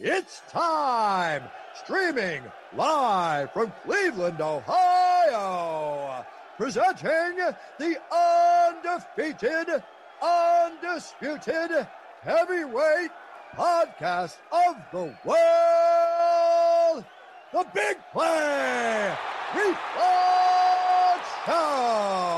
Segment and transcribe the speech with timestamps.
[0.00, 1.42] It's time!
[1.74, 2.42] Streaming
[2.74, 6.24] live from Cleveland, Ohio,
[6.58, 7.38] presenting
[7.78, 9.82] the undefeated,
[10.22, 11.86] undisputed
[12.20, 13.10] heavyweight
[13.54, 17.04] podcast of the world,
[17.52, 19.16] the Big Play
[19.52, 22.35] Reflog Show!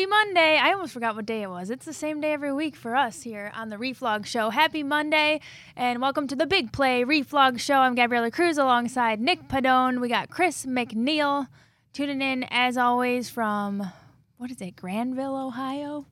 [0.00, 0.56] Happy Monday.
[0.56, 1.68] I almost forgot what day it was.
[1.68, 4.48] It's the same day every week for us here on the Reflog Show.
[4.48, 5.42] Happy Monday
[5.76, 7.74] and welcome to the Big Play Reflog Show.
[7.74, 10.00] I'm Gabriella Cruz alongside Nick Padone.
[10.00, 11.48] We got Chris McNeil
[11.92, 13.92] tuning in as always from,
[14.38, 16.06] what is it, Granville, Ohio?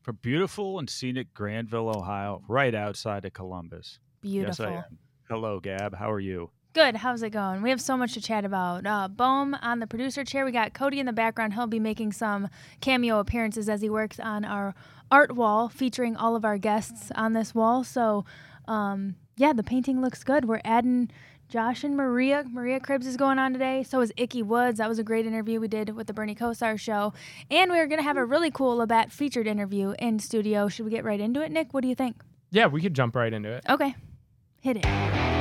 [0.00, 3.98] From beautiful and scenic Granville, Ohio, right outside of Columbus.
[4.22, 4.64] Beautiful.
[4.64, 4.98] Yes, I am.
[5.28, 5.94] Hello, Gab.
[5.94, 6.48] How are you?
[6.74, 6.96] Good.
[6.96, 7.62] How's it going?
[7.62, 8.84] We have so much to chat about.
[8.84, 10.44] Uh, Bohm on the producer chair.
[10.44, 11.54] We got Cody in the background.
[11.54, 12.48] He'll be making some
[12.80, 14.74] cameo appearances as he works on our
[15.08, 17.84] art wall featuring all of our guests on this wall.
[17.84, 18.24] So,
[18.66, 20.46] um, yeah, the painting looks good.
[20.46, 21.12] We're adding
[21.48, 22.44] Josh and Maria.
[22.50, 23.84] Maria Cribbs is going on today.
[23.84, 24.78] So is Ickey Woods.
[24.78, 27.12] That was a great interview we did with the Bernie Kosar show.
[27.52, 30.66] And we're going to have a really cool Labatt featured interview in studio.
[30.66, 31.72] Should we get right into it, Nick?
[31.72, 32.20] What do you think?
[32.50, 33.62] Yeah, we could jump right into it.
[33.70, 33.94] Okay.
[34.60, 35.33] Hit it.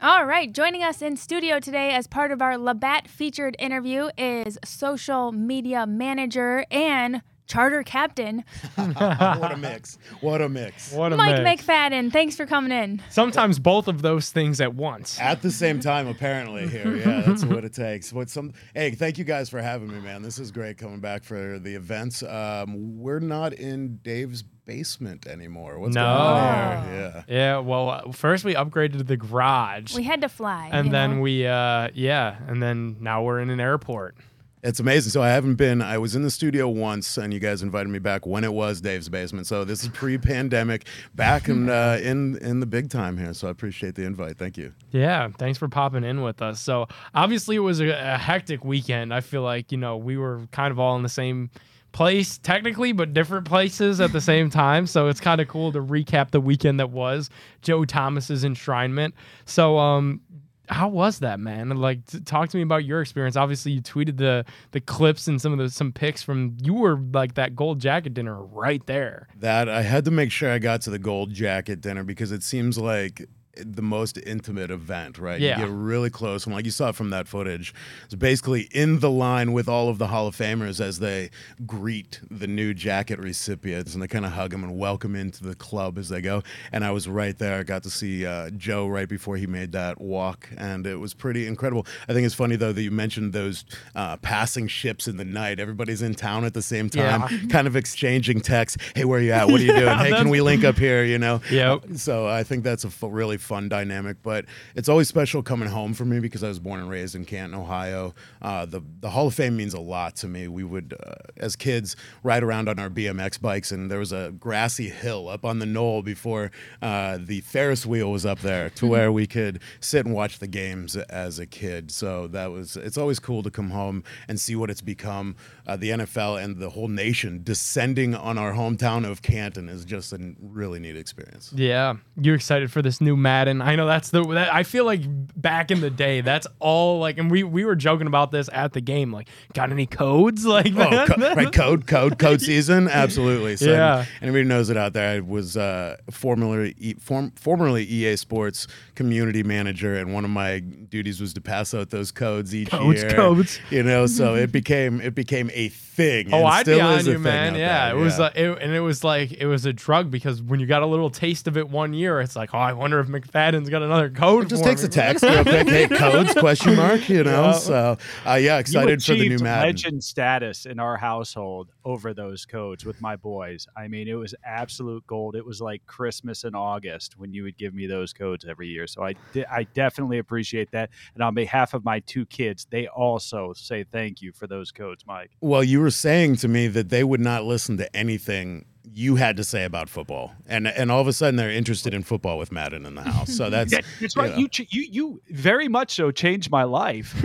[0.00, 4.56] All right, joining us in studio today as part of our Labatt featured interview is
[4.64, 8.44] social media manager and charter captain
[8.76, 9.98] what a mix.
[10.20, 10.92] What a mix.
[10.92, 11.64] What a Mike mix.
[11.64, 12.12] McFadden.
[12.12, 13.02] Thanks for coming in.
[13.10, 15.18] Sometimes both of those things at once.
[15.18, 16.96] At the same time, apparently, here.
[16.96, 18.12] Yeah, that's what it takes.
[18.12, 20.22] What some hey, thank you guys for having me, man.
[20.22, 22.22] This is great coming back for the events.
[22.22, 25.78] Um, we're not in Dave's basement anymore.
[25.78, 26.02] What's No.
[26.04, 27.24] going on here?
[27.28, 27.34] Yeah.
[27.34, 29.94] Yeah, well, uh, first we upgraded the garage.
[29.96, 30.68] We had to fly.
[30.70, 31.22] and then know?
[31.22, 34.16] we uh yeah, and then now we're in an airport.
[34.62, 35.10] It's amazing.
[35.10, 35.80] So I haven't been.
[35.80, 38.80] I was in the studio once, and you guys invited me back when it was
[38.80, 39.46] Dave's basement.
[39.46, 43.34] So this is pre-pandemic, back in uh, in in the big time here.
[43.34, 44.36] So I appreciate the invite.
[44.38, 44.72] Thank you.
[44.90, 46.60] Yeah, thanks for popping in with us.
[46.60, 49.12] So, obviously it was a, a hectic weekend.
[49.12, 51.50] I feel like, you know, we were kind of all in the same
[51.92, 54.86] place technically, but different places at the same time.
[54.86, 57.30] So, it's kind of cool to recap the weekend that was
[57.62, 59.12] Joe Thomas's enshrinement.
[59.44, 60.20] So, um
[60.68, 61.70] how was that, man?
[61.70, 63.36] Like, t- talk to me about your experience.
[63.36, 66.98] Obviously, you tweeted the the clips and some of the some pics from you were
[67.12, 69.28] like that gold jacket dinner right there.
[69.36, 72.42] That I had to make sure I got to the gold jacket dinner because it
[72.42, 73.28] seems like
[73.64, 75.40] the most intimate event, right?
[75.40, 75.58] Yeah.
[75.60, 77.74] You get really close, and like you saw from that footage,
[78.04, 81.30] it's basically in the line with all of the Hall of Famers as they
[81.66, 85.54] greet the new jacket recipients, and they kind of hug them and welcome into the
[85.54, 86.42] club as they go.
[86.72, 87.58] And I was right there.
[87.58, 91.14] I got to see uh, Joe right before he made that walk, and it was
[91.14, 91.86] pretty incredible.
[92.08, 93.64] I think it's funny though that you mentioned those
[93.94, 95.60] uh, passing ships in the night.
[95.60, 97.38] Everybody's in town at the same time, Yeah.
[97.48, 98.82] kind of exchanging texts.
[98.94, 99.48] Hey, where are you at?
[99.48, 99.84] What are you doing?
[99.84, 101.04] Yeah, hey, can we link up here?
[101.04, 101.40] You know.
[101.50, 101.84] Yep.
[101.96, 104.44] So I think that's a f- really fun dynamic, but
[104.76, 107.58] it's always special coming home for me because I was born and raised in Canton,
[107.58, 108.14] Ohio.
[108.42, 110.46] Uh, the the Hall of Fame means a lot to me.
[110.46, 114.32] We would, uh, as kids, ride around on our BMX bikes, and there was a
[114.38, 116.50] grassy hill up on the knoll before
[116.82, 120.46] uh, the Ferris wheel was up there, to where we could sit and watch the
[120.46, 121.90] games as a kid.
[121.90, 122.76] So that was.
[122.76, 125.36] It's always cool to come home and see what it's become.
[125.66, 130.12] Uh, the NFL and the whole nation descending on our hometown of Canton is just
[130.12, 131.52] a really neat experience.
[131.54, 133.62] Yeah, you're excited for this new Madden?
[133.62, 134.22] I know that's the.
[134.24, 135.02] That, I feel like
[135.40, 138.72] back in the day, that's all like, and we we were joking about this at
[138.72, 139.12] the game.
[139.12, 140.44] Like, got any codes?
[140.58, 141.08] Like, Oh, that?
[141.08, 143.56] co- right, code, code, code season, absolutely.
[143.56, 144.06] So Yeah.
[144.22, 145.16] anybody knows it out there.
[145.16, 150.58] I was uh, formerly E- form, formerly EA Sports community manager, and one of my
[150.60, 153.10] duties was to pass out those codes each Codes, year.
[153.12, 153.58] codes.
[153.58, 156.32] Codes, you know, so it became it became a thing.
[156.32, 157.54] Oh, I'd be still on you, man.
[157.54, 158.24] Yeah, there, it was, yeah.
[158.26, 160.86] uh, it, and it was like it was a drug because when you got a
[160.86, 164.10] little taste of it one year, it's like, oh, I wonder if McFadden's got another
[164.10, 164.44] code.
[164.44, 164.88] It just for takes me.
[164.88, 165.68] a text real quick.
[165.68, 166.34] Hey, codes?
[166.34, 167.08] Question mark.
[167.08, 167.46] You know.
[167.46, 167.52] Yeah.
[167.52, 169.68] So uh, yeah, excited for the new achieved Madden.
[169.68, 173.66] legend status in our household over those codes with my boys.
[173.76, 175.36] I mean, it was absolute gold.
[175.36, 178.86] It was like Christmas in August when you would give me those codes every year.
[178.86, 180.90] So I, de- I definitely appreciate that.
[181.14, 185.04] And on behalf of my two kids, they also say thank you for those codes,
[185.06, 185.30] Mike.
[185.40, 189.36] Well, you were saying to me that they would not listen to anything you had
[189.36, 192.50] to say about football, and and all of a sudden they're interested in football with
[192.52, 193.36] Madden in the house.
[193.36, 194.36] So that's That- that's right.
[194.36, 194.48] you know.
[194.52, 197.14] You, you you very much so changed my life.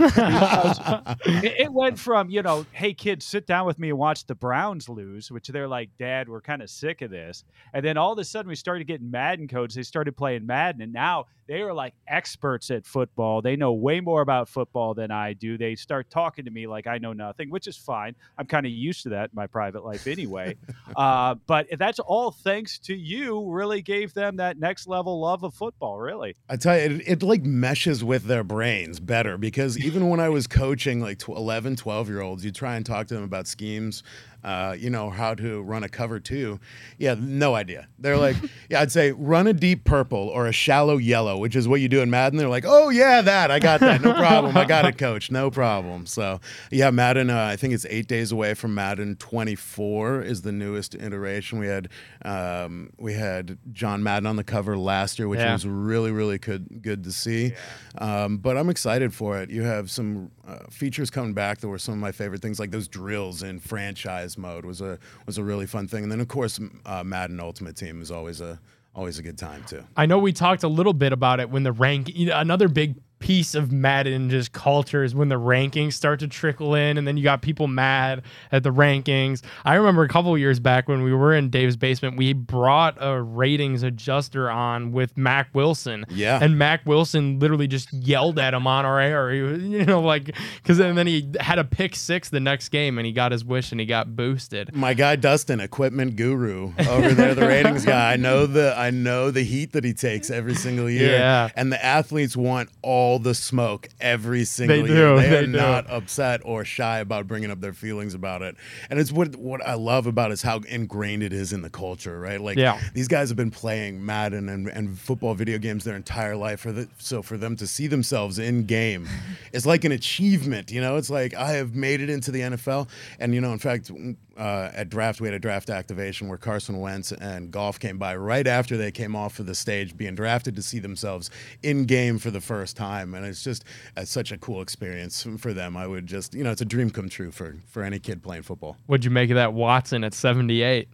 [1.26, 4.34] It, it went from you know, hey kids, sit down with me and watch the
[4.34, 7.44] Browns lose, which they're like, Dad, we're kind of sick of this.
[7.72, 9.74] And then all of a sudden we started getting Madden codes.
[9.74, 13.42] They started playing Madden, and now they are like experts at football.
[13.42, 15.58] They know way more about football than I do.
[15.58, 18.14] They start talking to me like I know nothing, which is fine.
[18.38, 20.56] I'm kind of used to that in my private life anyway.
[20.96, 23.50] uh, but that's all thanks to you.
[23.50, 25.98] Really gave them that next level love of football.
[25.98, 26.34] Really.
[26.48, 30.28] I tell you, it, it like meshes with their brains better because even when I
[30.28, 33.46] was coaching like tw- 11, 12 year olds, you try and talk to them about
[33.46, 34.02] schemes,
[34.44, 36.60] uh, you know, how to run a cover two.
[36.98, 37.88] Yeah, no idea.
[37.98, 38.36] They're like,
[38.70, 41.88] yeah, I'd say run a deep purple or a shallow yellow, which is what you
[41.88, 42.38] do in Madden.
[42.38, 43.50] They're like, oh, yeah, that.
[43.50, 44.02] I got that.
[44.02, 44.56] No problem.
[44.56, 45.30] I got it, coach.
[45.30, 46.06] No problem.
[46.06, 50.52] So, yeah, Madden, uh, I think it's eight days away from Madden 24 is the
[50.52, 51.58] newest iteration.
[51.58, 51.88] We had
[52.24, 55.52] um, we had John Madden on the cover last year, which Yeah.
[55.52, 57.52] was really really good good to see.
[57.98, 59.50] Um, but I'm excited for it.
[59.50, 62.70] You have some uh, features coming back that were some of my favorite things, like
[62.70, 66.02] those drills in franchise mode was a was a really fun thing.
[66.04, 68.60] And then of course uh, Madden Ultimate Team is always a
[68.94, 69.84] always a good time too.
[69.96, 72.12] I know we talked a little bit about it when the rank.
[72.16, 76.98] Another big piece of Madden just culture is when the rankings start to trickle in,
[76.98, 78.20] and then you got people mad
[78.52, 79.40] at the rankings.
[79.64, 83.22] I remember a couple years back when we were in Dave's basement, we brought a
[83.22, 86.04] ratings adjuster on with Mac Wilson.
[86.10, 86.38] Yeah.
[86.42, 89.14] and Mac Wilson literally just yelled at him on our air.
[89.34, 92.68] He was, you know, like because and then he had a pick six the next
[92.68, 94.76] game, and he got his wish, and he got boosted.
[94.76, 98.12] My guy Dustin, equipment guru over there, the ratings guy.
[98.12, 101.12] I know the I know the heat that he takes every single year.
[101.12, 101.48] Yeah.
[101.56, 105.14] And the athletes want all the smoke every single They year.
[105.14, 105.52] do, They, they are do.
[105.52, 108.56] not upset or shy about bringing up their feelings about it.
[108.90, 111.70] And it's what what I love about it is how ingrained it is in the
[111.70, 112.40] culture, right?
[112.40, 112.80] Like Yeah.
[112.94, 116.60] these guys have been playing Madden and, and football video games their entire life.
[116.60, 119.08] For the, so for them to see themselves in game,
[119.52, 120.70] it's like an achievement.
[120.70, 122.88] You know, it's like I have made it into the NFL.
[123.18, 123.90] And you know, in fact,
[124.36, 128.16] uh, at draft we had a draft activation where Carson Wentz and Goff came by
[128.16, 131.30] right after they came off of the stage, being drafted to see themselves
[131.62, 133.64] in game for the first time, and it's just
[133.96, 135.76] uh, such a cool experience for them.
[135.76, 138.42] I would just, you know, it's a dream come true for for any kid playing
[138.44, 138.76] football.
[138.86, 140.88] What'd you make of that Watson at seventy eight?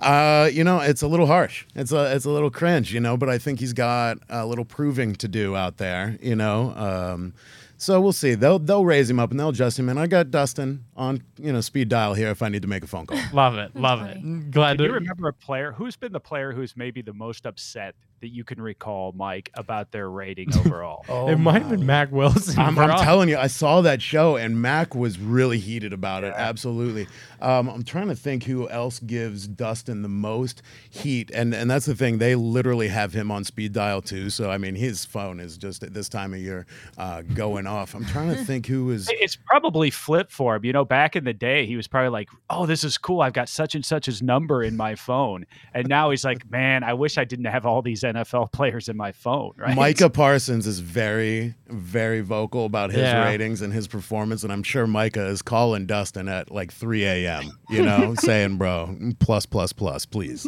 [0.00, 1.64] Uh, you know, it's a little harsh.
[1.74, 4.64] It's a it's a little cringe, you know, but I think he's got a little
[4.64, 6.74] proving to do out there, you know.
[6.76, 7.34] Um,
[7.76, 8.34] so we'll see.
[8.34, 9.88] They'll they'll raise him up and they'll adjust him.
[9.88, 12.82] And I got Dustin on you know speed dial here if I need to make
[12.84, 13.18] a phone call.
[13.32, 14.20] Love it, love funny.
[14.24, 14.50] it.
[14.50, 17.46] Glad Do to you remember a player who's been the player who's maybe the most
[17.46, 21.28] upset that you can recall, Mike, about their rating overall?
[21.28, 22.58] it might have been Mac Wilson.
[22.58, 26.32] I'm, I'm telling you, I saw that show and Mac was really heated about it.
[26.34, 27.06] Absolutely.
[27.40, 31.84] Um, I'm trying to think who else gives Dustin the most heat, and and that's
[31.84, 32.16] the thing.
[32.16, 34.30] They literally have him on speed dial too.
[34.30, 36.64] So I mean, his phone is just at this time of year
[36.96, 37.94] uh, going off.
[37.94, 39.10] I'm trying to think who is.
[39.24, 40.64] It's probably flip for him.
[40.64, 43.22] You know, back in the day, he was probably like, "Oh, this is cool.
[43.22, 46.92] I've got such and such's number in my phone," and now he's like, "Man, I
[46.94, 49.74] wish I didn't have all these NFL players in my phone." Right?
[49.76, 53.24] Micah Parsons is very, very vocal about his Yeah.
[53.24, 57.50] ratings and his performance, and I'm sure Micah is calling Dustin at like 3 a.m.
[57.70, 60.46] You know, saying, "Bro, plus, plus, plus, please."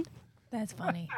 [0.50, 1.08] That's funny.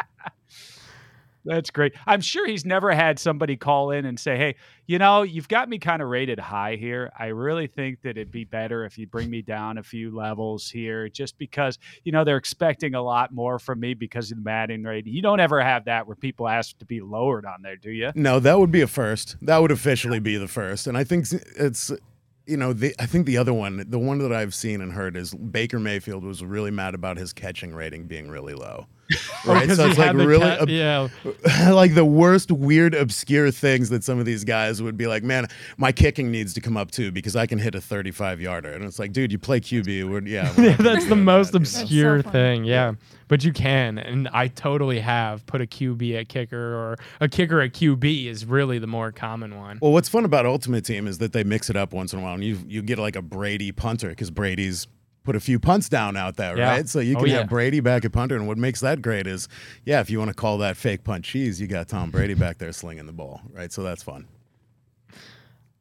[1.49, 1.95] That's great.
[2.07, 5.71] I'm sure he's never had somebody call in and say, "Hey, you know, you've got
[5.71, 7.11] me kind of rated high here.
[7.19, 10.69] I really think that it'd be better if you bring me down a few levels
[10.71, 14.45] here, just because you know they're expecting a lot more from me because of the
[14.45, 15.15] Madden rating.
[15.15, 18.13] You don't ever have that where people ask to be lowered on there, do you?
[18.15, 19.37] No, that would be a first.
[19.41, 20.87] That would officially be the first.
[20.87, 21.27] And I think
[21.57, 21.91] it's,
[22.47, 25.17] you know, the, I think the other one, the one that I've seen and heard
[25.17, 28.87] is Baker Mayfield was really mad about his catching rating being really low.
[29.47, 29.63] Right.
[29.63, 31.09] Because so it's like really, cat- ob- yeah.
[31.71, 35.47] like the worst, weird, obscure things that some of these guys would be like, man,
[35.79, 38.73] my kicking needs to come up too because I can hit a 35 yarder.
[38.73, 40.11] And it's like, dude, you play QB.
[40.11, 40.53] We're, yeah.
[40.59, 41.63] we're Yeah, that's do the that, most you know?
[41.63, 42.33] obscure funny.
[42.33, 42.65] thing.
[42.65, 42.95] Yeah.
[43.29, 43.99] But you can.
[43.99, 48.45] And I totally have put a QB at kicker or a kicker at QB is
[48.45, 49.79] really the more common one.
[49.81, 52.23] Well, what's fun about Ultimate Team is that they mix it up once in a
[52.23, 54.87] while, and you you get like a Brady punter because Brady's
[55.29, 56.71] put a few punts down out there, Yeah.
[56.71, 56.89] right?
[56.89, 57.39] So you Oh, can yeah.
[57.41, 58.35] have Brady back at punter.
[58.35, 59.47] And what makes that great is,
[59.85, 62.57] yeah, if you want to call that fake punt cheese, you got Tom Brady back
[62.57, 63.71] there slinging the ball, right?
[63.71, 64.27] So that's fun.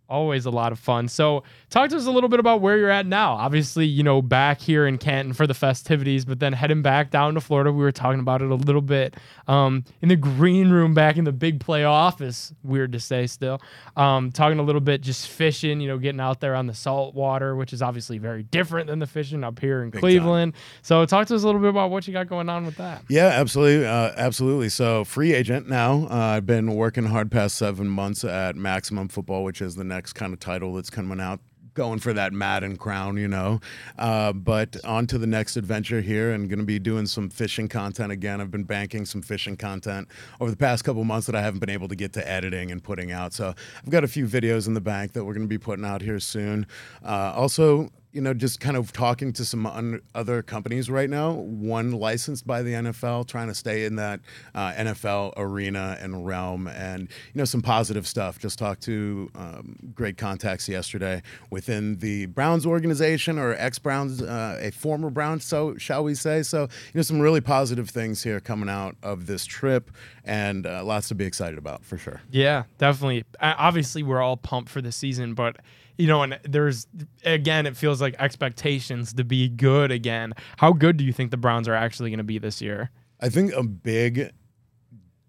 [0.09, 1.07] Always a lot of fun.
[1.07, 3.33] So, talk to us a little bit about where you're at now.
[3.33, 7.33] Obviously, you know, back here in Canton for the festivities, but then heading back down
[7.33, 7.71] to Florida.
[7.71, 9.15] We were talking about it a little bit
[9.47, 12.53] um, in the green room back in the big play office.
[12.63, 13.61] Weird to say still.
[13.95, 17.13] Um, talking a little bit just fishing, you know, getting out there on the salt
[17.13, 20.53] water, which is obviously very different than the fishing up here in Big Cleveland.
[20.81, 23.03] So, talk to us a little bit about what you got going on with that.
[23.09, 24.69] Yeah, absolutely, uh, absolutely.
[24.69, 26.07] So free agent now.
[26.09, 29.96] Uh, I've been working hard past seven months at Maximum Football, which is the next
[30.05, 31.39] kind of title that's coming out.
[31.73, 33.59] Going for that Madden crown, you know.
[33.99, 37.67] Uh, but on to the next adventure here and going to be doing some fishing
[37.67, 38.41] content again.
[38.41, 40.07] I've been banking some fishing content
[40.41, 42.83] over the past couple months that I haven't been able to get to editing and
[42.83, 43.31] putting out.
[43.33, 45.85] So I've got a few videos in the bank that we're going to be putting
[45.85, 46.65] out here soon.
[47.05, 51.33] Uh, also, you know, just kind of talking to some un- other companies right now.
[51.33, 54.21] One licensed by the NFL, trying to stay in that
[54.55, 58.39] uh, NFL arena and realm, and you know, some positive stuff.
[58.39, 64.57] Just talked to um, great contacts yesterday within the Browns organization or ex Browns, uh,
[64.61, 66.43] a former Browns, so shall we say?
[66.43, 69.91] So, you know, some really positive things here coming out of this trip,
[70.23, 72.21] and uh, lots to be excited about for sure.
[72.31, 73.25] Yeah, definitely.
[73.41, 75.57] Obviously, we're all pumped for the season, but
[75.97, 76.87] you know, and there's
[77.25, 80.33] again, it feels like expectations to be good again.
[80.57, 82.91] How good do you think the Browns are actually going to be this year?
[83.19, 84.31] I think a big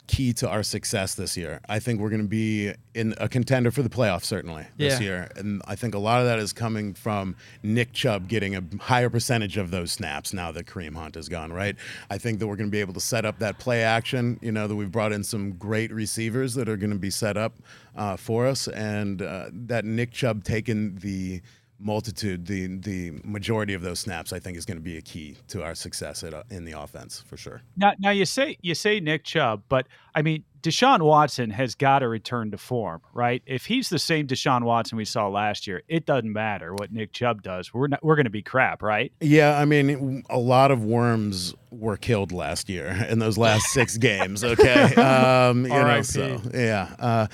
[0.09, 1.61] key to our success this year.
[1.69, 5.31] I think we're going to be in a contender for the playoffs certainly this year,
[5.37, 9.11] and I think a lot of that is coming from Nick Chubb getting a higher
[9.11, 11.53] percentage of those snaps now that Kareem Hunt is gone.
[11.53, 11.77] Right?
[12.11, 14.41] I think that we're going to be able to set up that play action.
[14.43, 17.37] You know that we've brought in some great receivers that are going to be set
[17.37, 17.55] up
[17.95, 21.43] uh, for us, and uh, that Nick Chubb taking the
[21.79, 25.37] multitude, the the majority of those snaps, I think is going to be a key
[25.49, 27.63] to our success at, uh, in the offense for sure.
[27.77, 32.01] Now, now you say you say Nick Chubb, but I mean Deshaun Watson has got
[32.01, 33.43] to return to form, right?
[33.47, 37.13] If he's the same Deshaun Watson we saw last year, it doesn't matter what Nick
[37.13, 37.73] Chubb does.
[37.73, 39.13] We're not, we're going to be crap, right?
[39.21, 43.97] Yeah, I mean, a lot of worms were killed last year in those last six
[43.99, 44.43] games.
[44.43, 46.95] Okay, um, you know, so yeah.
[46.99, 47.27] Uh,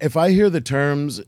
[0.00, 1.20] if I hear the terms,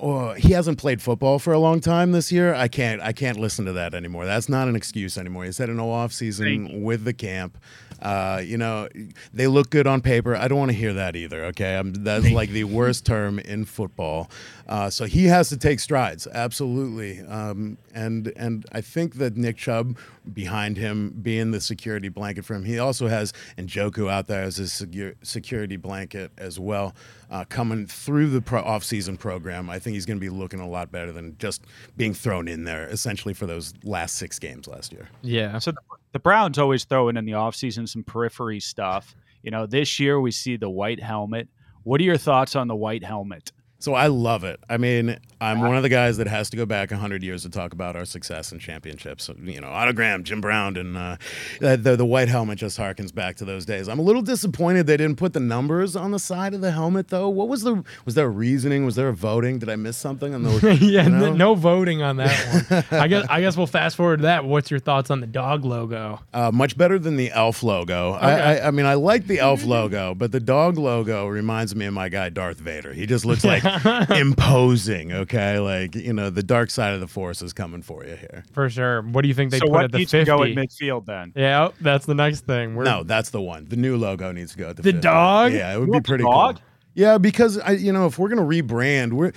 [0.00, 2.54] oh, he hasn't played football for a long time this year.
[2.54, 3.00] I can't.
[3.02, 4.24] I can't listen to that anymore.
[4.26, 5.44] That's not an excuse anymore.
[5.44, 7.58] He's had an off season with the camp.
[8.00, 8.88] Uh, you know,
[9.32, 10.36] they look good on paper.
[10.36, 11.46] I don't want to hear that either.
[11.46, 14.30] Okay, I'm, that's like the worst term in football.
[14.68, 17.20] Uh, so he has to take strides, absolutely.
[17.20, 19.96] Um, and and I think that Nick Chubb
[20.32, 22.64] behind him being the security blanket for him.
[22.64, 26.94] He also has Njoku out there as his secu- security blanket as well.
[27.30, 30.68] Uh, coming through the pro- off-season program, I think he's going to be looking a
[30.68, 31.64] lot better than just
[31.96, 35.08] being thrown in there essentially for those last six games last year.
[35.22, 35.58] Yeah.
[35.58, 35.78] So the,
[36.18, 39.14] the Browns always throw in in the offseason some periphery stuff.
[39.44, 41.46] You know, this year we see the white helmet.
[41.84, 43.52] What are your thoughts on the white helmet?
[43.80, 44.58] So I love it.
[44.68, 47.48] I mean, I'm one of the guys that has to go back 100 years to
[47.48, 49.30] talk about our success and championships.
[49.40, 51.16] You know, Otto Graham, Jim Brown, and uh,
[51.60, 53.88] the, the white helmet just harkens back to those days.
[53.88, 57.08] I'm a little disappointed they didn't put the numbers on the side of the helmet,
[57.08, 57.28] though.
[57.28, 58.84] What was the was there a reasoning?
[58.84, 59.60] Was there a voting?
[59.60, 60.78] Did I miss something on the?
[60.80, 61.32] yeah, you know?
[61.32, 63.00] no voting on that one.
[63.00, 64.44] I guess I guess we'll fast forward to that.
[64.44, 66.20] What's your thoughts on the dog logo?
[66.34, 68.12] Uh, much better than the elf logo.
[68.14, 71.86] I, I, I mean, I like the elf logo, but the dog logo reminds me
[71.86, 72.92] of my guy Darth Vader.
[72.92, 73.62] He just looks like
[74.10, 75.12] imposing.
[75.12, 78.44] Okay, like you know, the dark side of the force is coming for you here.
[78.52, 79.02] For sure.
[79.02, 80.24] What do you think they so put what at the 50?
[80.24, 81.32] go at midfield then?
[81.36, 82.74] yeah, that's the next thing.
[82.74, 83.66] We're, No, that's the one.
[83.68, 85.00] The new logo needs to go at the The 50.
[85.02, 85.52] dog?
[85.52, 86.56] Yeah, it would You be pretty dog?
[86.56, 86.64] cool.
[86.98, 89.30] Yeah, because I, you know, if we're gonna rebrand, we're.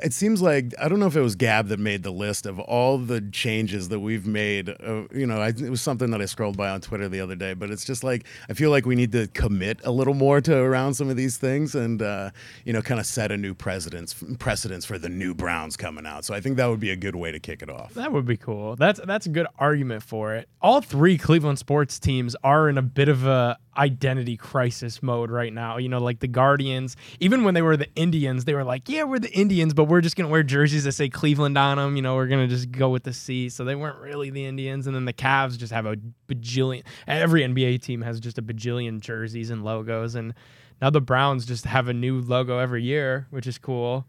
[0.00, 2.60] It seems like I don't know if it was Gab that made the list of
[2.60, 4.68] all the changes that we've made.
[4.68, 7.34] Uh, you know, I, it was something that I scrolled by on Twitter the other
[7.34, 10.40] day, but it's just like I feel like we need to commit a little more
[10.42, 12.30] to around some of these things, and uh,
[12.64, 16.24] you know, kind of set a new precedence precedence for the new Browns coming out.
[16.24, 17.94] So I think that would be a good way to kick it off.
[17.94, 18.76] That would be cool.
[18.76, 20.48] That's that's a good argument for it.
[20.62, 25.52] All three Cleveland sports teams are in a bit of a identity crisis mode right
[25.52, 25.78] now.
[25.78, 29.04] You know, like the Guardians, even when they were the Indians, they were like, "Yeah,
[29.04, 31.96] we're the Indians, but we're just going to wear jerseys that say Cleveland on them,
[31.96, 34.44] you know, we're going to just go with the C." So they weren't really the
[34.44, 35.96] Indians, and then the Cavs just have a
[36.28, 40.34] bajillion every NBA team has just a bajillion jerseys and logos and
[40.80, 44.06] now the Browns just have a new logo every year, which is cool.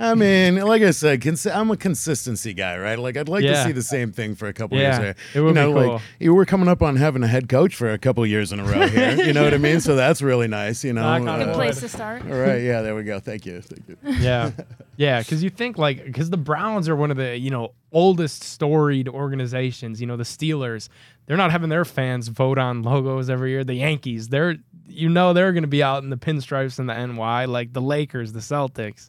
[0.00, 2.98] I mean, like I said, cons- I'm a consistency guy, right?
[2.98, 4.98] Like I'd like to see the same thing for a couple Yeah, years.
[4.98, 5.14] There.
[5.34, 5.92] it would you know, be cool.
[5.94, 8.60] like you were coming up on having a head coach for a couple years in
[8.60, 9.16] a row here.
[9.16, 9.80] You know what I mean?
[9.88, 10.84] So that's really nice.
[10.84, 12.22] You know, Knock on Uh, Good place to start.
[12.22, 13.18] all right, yeah, there we go.
[13.18, 13.96] Thank you, thank you.
[14.22, 14.50] yeah
[14.96, 18.42] yeah because you think like because the browns are one of the you know oldest
[18.42, 20.88] storied organizations you know the steelers
[21.26, 24.56] they're not having their fans vote on logos every year the yankees they're
[24.88, 27.80] you know they're going to be out in the pinstripes and the ny like the
[27.80, 29.08] lakers the celtics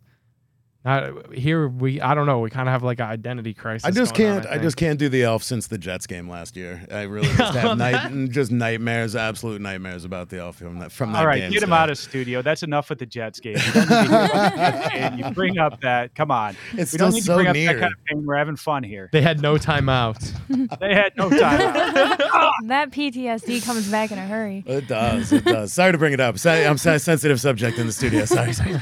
[0.85, 3.91] not here we i don't know we kind of have like an identity crisis I
[3.91, 4.45] just can't.
[4.45, 4.61] I, think.
[4.63, 6.85] just can't do the elf since the Jets game last year.
[6.91, 11.11] I really just have night, just nightmares, absolute nightmares about the elf from that from
[11.11, 11.51] that All right, game.
[11.51, 11.75] get him so.
[11.75, 12.41] out of studio.
[12.41, 13.57] That's enough with the Jets game.
[13.57, 15.17] You don't need to hear about the Jets game.
[15.19, 16.15] You bring up that.
[16.15, 16.55] Come on.
[16.73, 17.73] It's we don't still need so to bring up near.
[17.73, 18.25] that kind of pain.
[18.25, 19.09] We're having fun here.
[19.11, 20.19] they had no timeout
[20.79, 21.61] They had no time.
[21.61, 22.53] out.
[22.67, 24.63] That PTSD comes back in a hurry.
[24.65, 25.31] It does.
[25.33, 25.73] It does.
[25.73, 26.37] Sorry to bring it up.
[26.37, 28.25] Sorry, I'm a sensitive subject in the studio.
[28.25, 28.53] Sorry.
[28.53, 28.77] sorry.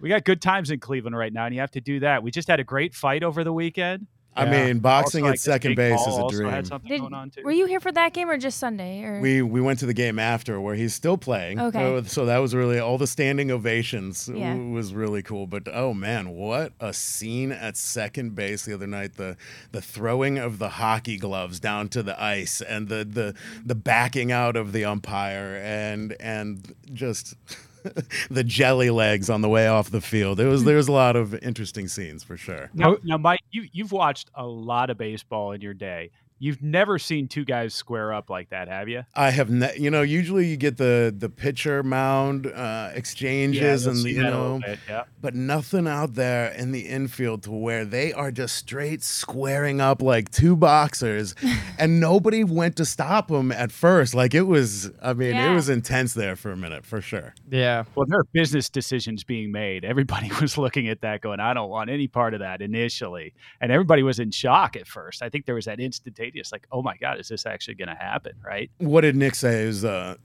[0.00, 2.22] We got good times in Cleveland right now, and you have to do that.
[2.22, 4.06] We just had a great fight over the weekend.
[4.36, 4.66] I Yeah.
[4.66, 6.50] mean, boxing Also, at guess second base Paul is a also dream.
[6.50, 7.42] Had something Did, going on too.
[7.42, 9.02] were you here for that game or just Sunday?
[9.02, 11.58] Or We we went to the game after where he's still playing.
[11.58, 12.02] Okay.
[12.06, 14.54] So that was really all the standing ovations Yeah.
[14.54, 15.48] was really cool.
[15.48, 19.14] But oh man, what a scene at second base the other night.
[19.16, 19.36] The
[19.72, 23.34] the throwing of the hockey gloves down to the ice and the the
[23.66, 27.34] the backing out of the umpire and and just
[28.30, 30.40] the jelly legs on the way off the field.
[30.40, 32.70] It was there was a lot of interesting scenes for sure.
[32.74, 36.10] Now, now, Mike, you you've watched a lot of baseball in your day.
[36.38, 39.04] You've never seen two guys square up like that, have you?
[39.14, 43.94] I have, ne- you know, usually you get the the pitcher mound uh, exchanges you'll
[43.94, 45.04] and the, you that a little know, bit, yeah.
[45.20, 50.00] but nothing out there in the infield to where they are just straight squaring up
[50.02, 51.34] like two boxers,
[51.78, 54.14] and nobody went to stop them at first.
[54.14, 55.50] Like it was, I mean, Yeah.
[55.50, 57.34] it was intense there for a minute for sure.
[57.50, 59.84] yeah Well, there are business decisions being made.
[59.84, 63.72] Everybody was looking at that, going, "I don't want any part of that." Initially, and
[63.72, 65.22] everybody was in shock at first.
[65.22, 67.94] I think there was that instantaneous, like, "Oh my God, is this actually going to
[67.94, 68.70] happen?" Right?
[68.78, 69.62] What did Nick say?
[69.62, 70.16] Is uh,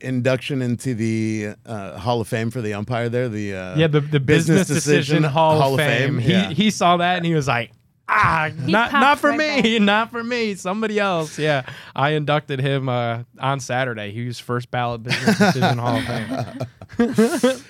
[0.00, 3.28] induction into the uh, Hall of Fame for the umpire there?
[3.28, 6.50] The uh, yeah the, the business, decision, hall, of fame, he, yeah.
[6.50, 7.72] he saw that and he was like
[8.08, 11.62] ah not popped not for right me not for me somebody else yeah
[11.94, 16.66] i inducted him uh, on saturday he was first ballot business decision hall of fame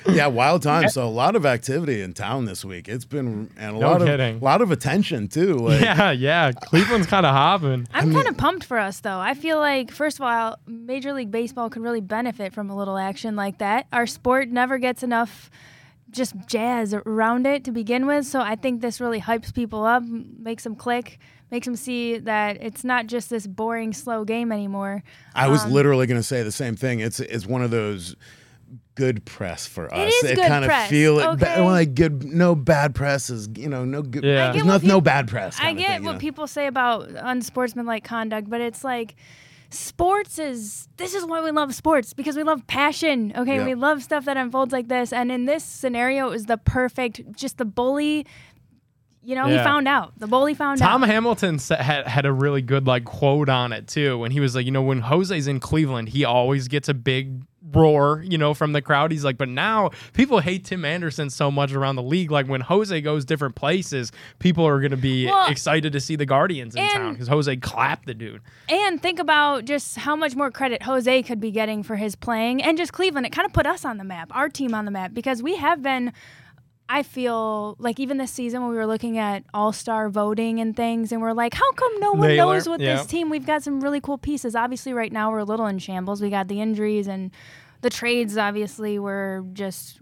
[0.09, 0.95] yeah, wild times.
[0.95, 2.89] So a lot of activity in town this week.
[2.89, 4.37] It's been and a No lot kidding.
[4.37, 5.55] of lot of attention too.
[5.59, 9.19] Like, yeah yeah cleveland's kind of hopping I'm kind of pumped for us, though.
[9.19, 12.99] I feel like, first of all, Major League Baseball could really benefit from a little
[12.99, 13.87] action like that.
[13.93, 15.51] Our sport never gets enough
[16.13, 18.27] just jazz around it to begin with.
[18.27, 21.19] So I think this really hypes people up, makes them click,
[21.51, 25.03] makes them see that it's not just this boring, slow game anymore.
[25.35, 27.01] I was Um, literally going to say the same thing.
[27.01, 28.15] It's it's one of those
[28.95, 30.13] good press for us.
[30.13, 31.27] is good kind of press, feel it.
[31.27, 31.57] okay?
[31.57, 34.23] Ba- like good, no bad press is you know no good.
[34.23, 34.49] Yeah.
[34.51, 35.59] I there's get no, what no bad press.
[35.61, 36.19] I get thing, you what know?
[36.19, 39.15] people say about unsportsmanlike conduct, but it's like
[39.73, 43.33] sports is this is why we love sports because we love passion.
[43.37, 43.67] Okay, Yep.
[43.67, 47.21] we love stuff that unfolds like this, and in this scenario, it was the perfect.
[47.37, 48.27] Just the bully,
[49.23, 50.13] you know, he found out.
[50.19, 51.07] The bully found Tom out.
[51.07, 54.55] Tom Hamilton had, had a really good like quote on it too when he was
[54.55, 57.43] like, you know, when Jose's in Cleveland, he always gets a big
[57.75, 59.11] roar, you know, from the crowd.
[59.13, 62.31] He's like, but now people hate Tim Anderson so much around the league.
[62.31, 66.17] Like when Jose goes different places, people are going to be Well, excited to see
[66.17, 68.41] the Guardians in and- town because Jose clapped the dude.
[68.69, 72.63] And think about just how much more credit Jose could be getting for his playing,
[72.63, 73.27] and just Cleveland.
[73.27, 75.57] It kind of put us on the map, our team on the map, because we
[75.57, 76.13] have been.
[76.89, 80.77] I feel like even this season when we were looking at all star voting and
[80.77, 82.97] things, and we're like, how come no one Naylor, knows what yeah.
[82.97, 83.31] this team?
[83.31, 84.55] We've got some really cool pieces.
[84.55, 86.21] Obviously, right now we're a little in shambles.
[86.21, 87.31] We got the injuries and
[87.81, 88.37] the trades.
[88.37, 90.01] Obviously, we're just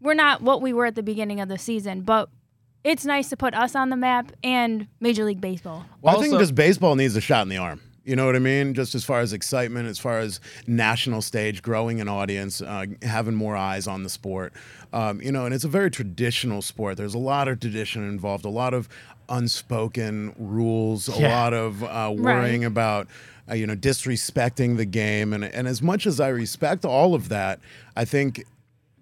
[0.00, 2.28] we're not what we were at the beginning of the season, but
[2.84, 5.84] it's nice to put us on the map and Major League Baseball.
[6.02, 7.80] Well, I think just baseball needs a shot in the arm.
[8.08, 8.72] You know what I mean?
[8.72, 13.34] Just as far as excitement, as far as national stage, growing an audience, uh, having
[13.34, 14.54] more eyes on the sport.
[14.94, 16.96] Um, you know, and it's a very traditional sport.
[16.96, 18.88] There's a lot of tradition involved, a lot of
[19.28, 21.28] unspoken rules, a Yeah.
[21.28, 23.08] lot of uh, worrying about.
[23.50, 27.30] Uh, you know, disrespecting the game, and and as much as I respect all of
[27.30, 27.60] that,
[27.96, 28.44] I think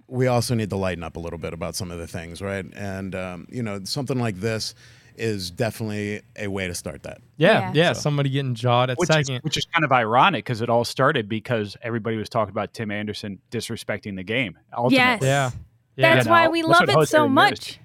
[0.07, 2.65] we also need to lighten up a little bit about some of the things, right?
[2.77, 4.75] And um, you know, something like this
[5.19, 7.19] is definitely a way to start that.
[7.37, 7.73] Yeah, yeah.
[7.75, 7.93] Yeah.
[7.93, 9.43] somebody getting jawed at Which is, second.
[9.43, 12.91] which is kind of ironic because it all started because everybody was talking about Tim
[12.91, 14.59] Anderson disrespecting the game.
[14.77, 14.97] Ultimately.
[14.97, 15.23] Yes.
[15.23, 15.51] yeah.
[15.97, 16.15] Yeah.
[16.15, 17.81] That's You why we that's love it so much.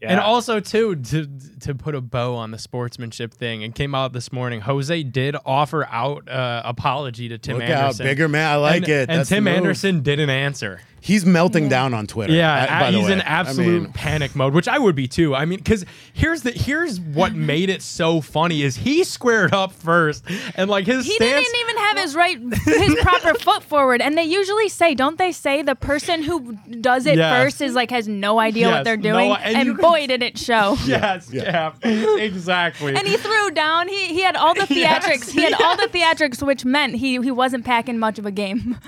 [0.00, 0.10] Yeah.
[0.10, 1.28] And also too to
[1.60, 4.60] to put a bow on the sportsmanship thing, it came out this morning.
[4.62, 8.04] Jose did offer out uh, apology to Tim Look Anderson.
[8.04, 8.50] out, bigger man.
[8.50, 9.08] I like and, it.
[9.10, 9.46] And That's Tim.
[9.46, 10.80] Anderson didn't answer.
[11.04, 11.70] He's melting Yeah.
[11.70, 12.32] down on Twitter.
[12.32, 13.12] Yeah, I- by the he's way.
[13.14, 15.34] in I absolute mean, panic mode, which I would be too.
[15.34, 19.72] I mean, because here's the here's what made it so funny is he squared up
[19.72, 21.44] first, and like his He stance.
[21.44, 24.00] didn't even have his right, his proper foot forward.
[24.00, 27.42] And they usually say, don't they say the person who does it Yes.
[27.42, 29.32] first is like has no idea Yes, what they're no- doing?
[29.42, 30.76] and and you can- boy, did it show.
[30.86, 32.94] Yes, yeah, exactly.
[32.94, 33.88] And he threw down.
[33.88, 35.30] He he had all the Yes, theatrics.
[35.32, 38.78] he had all the theatrics, which meant he he wasn't packing much of a game.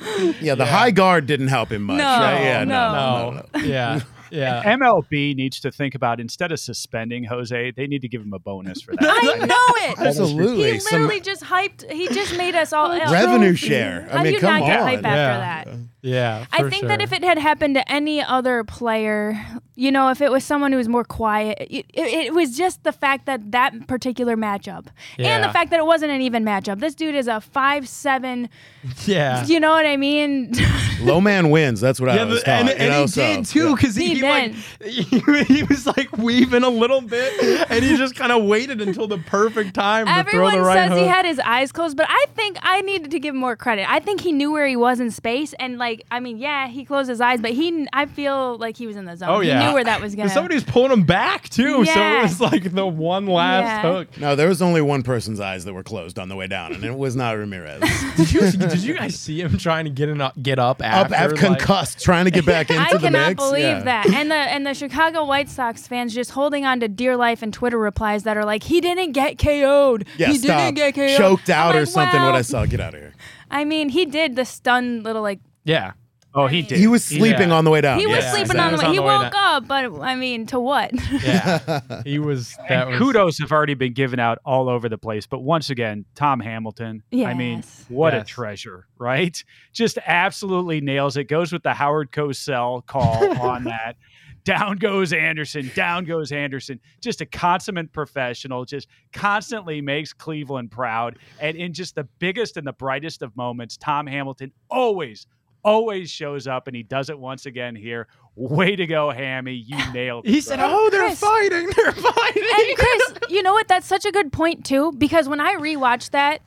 [0.41, 1.99] yeah, the high guard didn't help him much.
[1.99, 2.43] No, right?
[2.43, 3.31] yeah, no, no.
[3.31, 3.61] no, no.
[3.65, 4.63] yeah, yeah.
[4.77, 8.39] MLB needs to think about instead of suspending Jose, they need to give him a
[8.39, 9.03] bonus for that.
[9.03, 9.99] I know it.
[9.99, 10.73] Absolutely.
[10.73, 11.91] He Some literally just hyped.
[11.91, 14.09] He just made us all oh, revenue share.
[14.11, 14.87] I How do mean, you come not get on.
[14.87, 15.09] hype Yeah.
[15.09, 15.79] after that?
[16.05, 19.43] Yeah, I for think that if it had happened to any other player,
[19.75, 22.85] you know, if it was someone who was more quiet, it, it, it was just
[22.85, 24.89] the fact that that particular matchup
[25.19, 26.81] and the fact that it wasn't an even matchup.
[26.81, 28.51] This dude is a five seven.
[29.07, 29.47] yeah.
[29.47, 30.53] You know what I mean?
[31.01, 31.81] Low man wins.
[31.81, 32.77] That's what I Yeah, was the- and, taught.
[32.77, 34.53] you and know, he so, did too, because he, He he, like
[34.85, 39.07] he, he was like weaving a little bit, and he just kind of waited until
[39.07, 41.97] the perfect time to Everyone throw the right Everyone says he had his eyes closed,
[41.97, 43.91] but I think I needed to give him more credit.
[43.91, 46.85] I think he knew where he was in space, and like, I mean, yeah, he
[46.85, 49.29] closed his eyes, but he, I feel like he was in the zone.
[49.29, 50.29] Oh yeah, he knew where that was gonna.
[50.29, 53.83] Somebody was pulling him back too, so it was like the one last Yeah.
[53.83, 54.19] hook.
[54.19, 56.85] No, there was only one person's eyes that were closed on the way down, and
[56.85, 57.81] it was not Ramirez.
[58.17, 61.11] Did you did you guys see him trying to get in, uh, get up Up,
[61.13, 61.15] after?
[61.15, 63.15] up like- concussed, trying to get back into I the mix.
[63.17, 63.83] I cannot believe Yeah.
[63.83, 64.07] that.
[64.13, 67.53] And the and the Chicago White Sox fans just holding on to dear life and
[67.53, 70.05] Twitter replies that are like, he didn't get KO'd.
[70.17, 70.59] Yeah, he stop.
[70.59, 71.17] didn't get KO'd.
[71.17, 72.23] Choked I'm out or like, something.
[72.23, 72.65] What I saw.
[72.67, 73.15] Get out of here.
[73.51, 75.93] I mean, he did the stunned little like yeah.
[76.37, 76.79] Oh, he did.
[76.79, 77.55] He was sleeping Yeah.
[77.55, 78.01] on the way down.
[78.01, 78.87] he was Yes, sleeping on the was way.
[78.87, 80.91] on He the way woke up, but I mean, to what?
[81.23, 82.57] Yeah, he was.
[82.69, 85.29] That was Kudos have already been given out all over the place.
[85.29, 87.85] But once again, Tom Hamilton, I mean, Yes.
[87.89, 88.27] what a Yes.
[88.27, 89.45] treasure, right?
[89.73, 91.29] Just absolutely nails it.
[91.29, 93.95] Goes with the Howard Cosell call on that.
[94.43, 95.71] Down goes Anderson.
[95.77, 96.81] Down goes Anderson.
[97.01, 98.65] Just a consummate professional.
[98.65, 101.17] Just constantly makes Cleveland proud.
[101.41, 105.27] And in just the biggest and the brightest of moments, Tom Hamilton always,
[105.65, 108.07] always shows up, and he does it once again here.
[108.37, 109.55] Way to go, Hammy!
[109.55, 110.31] You nailed it.
[110.31, 111.21] He said, "Oh, they're Chris.
[111.21, 111.71] fighting!
[111.77, 113.69] They're fighting!" and Chris, you know what?
[113.69, 116.43] That's such a good point too, because when I rewatch that,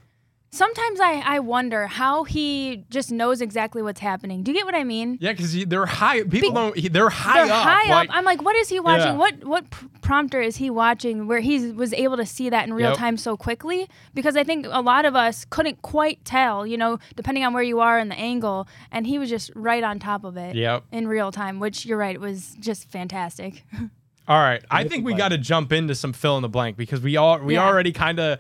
[0.49, 4.43] sometimes I, I wonder how he just knows exactly what's happening.
[4.43, 5.17] Do you get what I mean?
[5.21, 6.23] Yeah, because they're high.
[6.23, 6.77] People Be- don't.
[6.77, 7.63] he- They're high They're up.
[7.67, 8.15] high like- up.
[8.15, 9.07] I'm like, what is he watching?
[9.13, 9.17] Yeah.
[9.17, 9.65] What what
[10.01, 12.97] prompter is he watching where he was able to see that in real Yep.
[12.97, 13.87] time so quickly?
[14.13, 17.63] Because I think a lot of us couldn't quite tell, you know, depending on where
[17.63, 20.83] you are and the angle, and he was just right on top of it Yep.
[20.91, 23.63] in real time, which you're right, was just fantastic.
[24.29, 26.99] All right, I think we got to jump into some fill in the blank because
[26.99, 27.65] we all we Yeah.
[27.65, 28.39] already kind of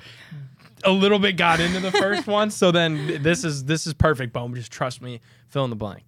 [0.83, 2.51] a little bit got into the first one.
[2.51, 4.55] So then this is this is perfect, Boom.
[4.55, 5.21] Just trust me.
[5.47, 6.03] Fill in the blank.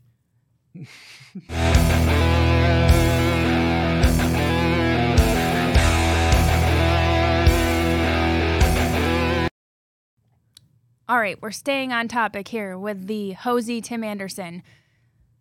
[11.07, 14.61] All right, we're staying on topic here with the Jose Tim Anderson.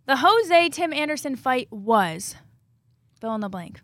[0.06, 2.36] The Jose Tim Anderson fight was
[3.20, 3.80] fill in the blank.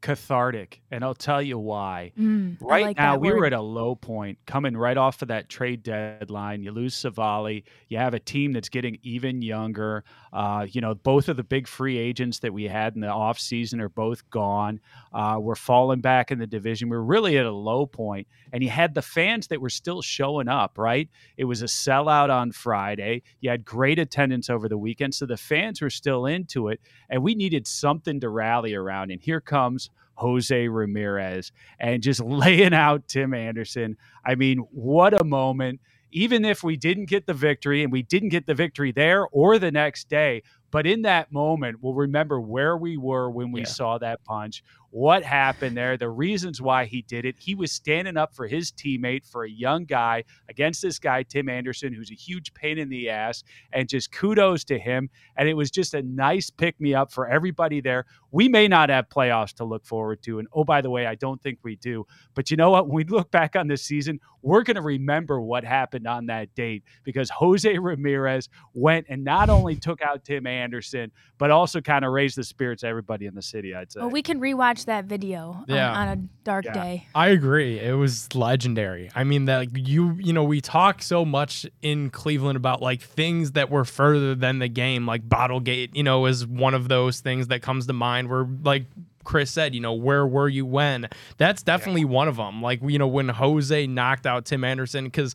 [0.00, 2.12] cathartic, and I'll tell you why.
[2.18, 5.48] Mm, Right like now, we were at a low point coming right off of that
[5.48, 6.62] trade deadline.
[6.62, 7.64] You lose Civale.
[7.88, 10.04] You have a team that's getting even younger.
[10.34, 13.80] Uh, you know, both of the big free agents that we had in the offseason
[13.80, 14.80] are both gone.
[15.14, 16.90] Uh, we're falling back in the division.
[16.90, 18.28] We're really at a low point.
[18.52, 21.08] And you had the fans that were still showing up, right?
[21.38, 23.22] It was a sellout on Friday.
[23.40, 25.14] You had great attendance over the weekend.
[25.14, 26.80] So the fans were still into it.
[27.08, 29.10] And we needed something to rally around.
[29.10, 33.96] And here comes Jose Ramirez and just laying out Tim Anderson.
[34.24, 35.80] I mean, what a moment.
[36.14, 39.58] Even if we didn't get the victory and we didn't get the victory there or
[39.58, 43.66] the next day, but in that moment, we'll remember where we were when we Yeah.
[43.66, 47.34] saw that punch, what happened there, the reasons why he did it.
[47.38, 51.48] He was standing up for his teammate, for a young guy against this guy, Tim
[51.48, 53.42] Anderson, who's a huge pain in the ass.
[53.72, 55.08] And just kudos to him.
[55.38, 58.04] And it was just a nice pick me up for everybody there.
[58.32, 60.38] We may not have playoffs to look forward to.
[60.38, 62.06] And oh, by the way, I don't think we do.
[62.34, 62.86] But you know what?
[62.86, 66.54] When we look back on this season, we're going to remember what happened on that
[66.54, 72.04] date because Jose Ramirez went and not only took out Tim Anderson, but also kind
[72.04, 74.00] of raised the spirits of everybody in the city, I'd say.
[74.00, 75.92] Well, we can rewatch that video on- Yeah.
[75.92, 76.72] on, a dark Yeah.
[76.74, 77.06] day.
[77.14, 77.78] I agree.
[77.78, 79.10] It was legendary.
[79.14, 83.52] I mean that you you know we talk so much in Cleveland about like things
[83.52, 85.90] that were further than the game, like Bottlegate.
[85.94, 88.86] You know, is one of those things that comes to mind where like
[89.24, 91.08] Chris said, you know, where were you when?
[91.36, 92.62] That's definitely one of them.
[92.62, 95.34] Like, you know, when Jose knocked out Tim Anderson, because,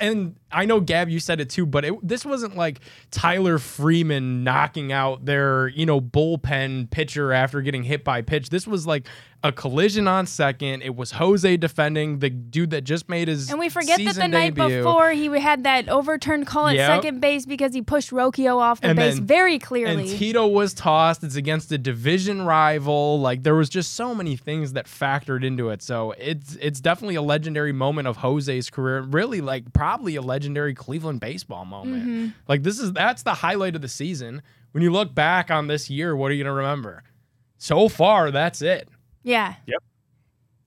[0.00, 4.44] and I know Gab, you said it too, but it, this wasn't like Tyler Freeman
[4.44, 8.48] knocking out their, you know, bullpen pitcher after getting hit by pitch.
[8.50, 9.06] This was like
[9.42, 10.82] a collision on second.
[10.82, 14.28] It was Jose defending the dude that just made his And we forget that the
[14.28, 14.78] night debut.
[14.78, 16.86] before he had that overturned call at Yep.
[16.88, 20.08] second base because he pushed Rocchio off the And base then- very And clearly.
[20.08, 21.22] Tito was tossed.
[21.22, 22.95] It's against a division rival.
[23.20, 25.82] Like there was just so many things that factored into it.
[25.82, 29.00] So it's it's definitely a legendary moment of Jose's career.
[29.02, 32.02] Really, like probably a legendary Cleveland baseball moment.
[32.02, 32.28] Mm-hmm.
[32.48, 34.42] Like this is that's the highlight of the season.
[34.72, 37.02] When you look back on this year, what are you gonna remember?
[37.58, 38.88] So far, that's it.
[39.22, 39.54] yeah.
[39.66, 39.82] Yep.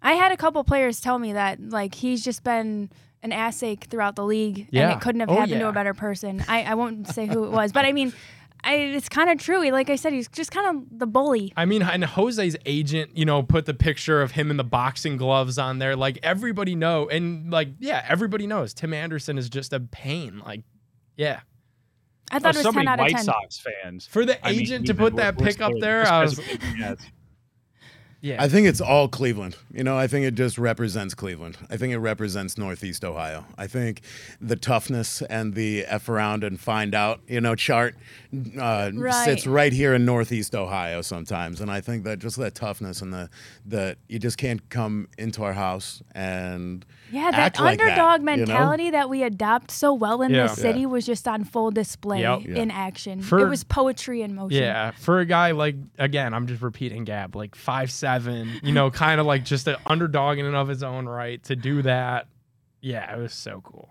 [0.02, 2.90] I had a couple players tell me that like he's just been
[3.22, 4.84] an ass ache throughout the league Yeah.
[4.92, 6.42] and it couldn't have Oh, happened to a better person.
[6.48, 8.14] I, I won't say who it was, but I mean,
[8.64, 9.62] I, it's kind of true.
[9.62, 11.54] He- Like I said, he's just kind of the bully.
[11.56, 15.18] I mean, and Jose's agent, you know, put the picture of him in the boxing
[15.18, 15.96] gloves on there.
[15.96, 20.42] Like everybody know, and like yeah, everybody knows Tim Anderson is just a pain.
[20.46, 20.62] Like
[21.16, 21.42] yeah.
[22.32, 23.24] I Oh, thought it so was many 10 out of White 10.
[23.26, 24.06] Sox fans.
[24.06, 26.54] For the I mean, agent to put that pick up there, just I 'cause was
[26.54, 27.04] of big ads.
[28.22, 28.44] yeah.
[28.44, 29.56] I think it's all Cleveland.
[29.74, 31.58] You know, I think it just represents Cleveland.
[31.72, 33.46] I think it represents Northeast Ohio.
[33.58, 34.02] I think
[34.40, 37.96] the toughness and the F around and find out, you know, chart
[38.60, 39.26] uh, Right.
[39.26, 41.62] sits right here in Northeast Ohio sometimes.
[41.62, 43.30] And I think that just that toughness and the
[43.66, 48.20] that you just can't come into our house and Yeah, that act like that, underdog
[48.22, 48.36] you know?
[48.38, 50.44] mentality that we adopt so well in Yeah.
[50.48, 52.42] this city was just on full display Yep.
[52.46, 52.56] Yeah.
[52.58, 53.22] in action.
[53.22, 54.62] For- it was poetry in motion.
[54.62, 58.92] Yeah, for a guy like again, I'm just repeating Gab, like five seven, you know,
[58.92, 62.28] kind of like just an underdog in and of his own right to do that.
[62.82, 63.90] Yeah, it was so cool.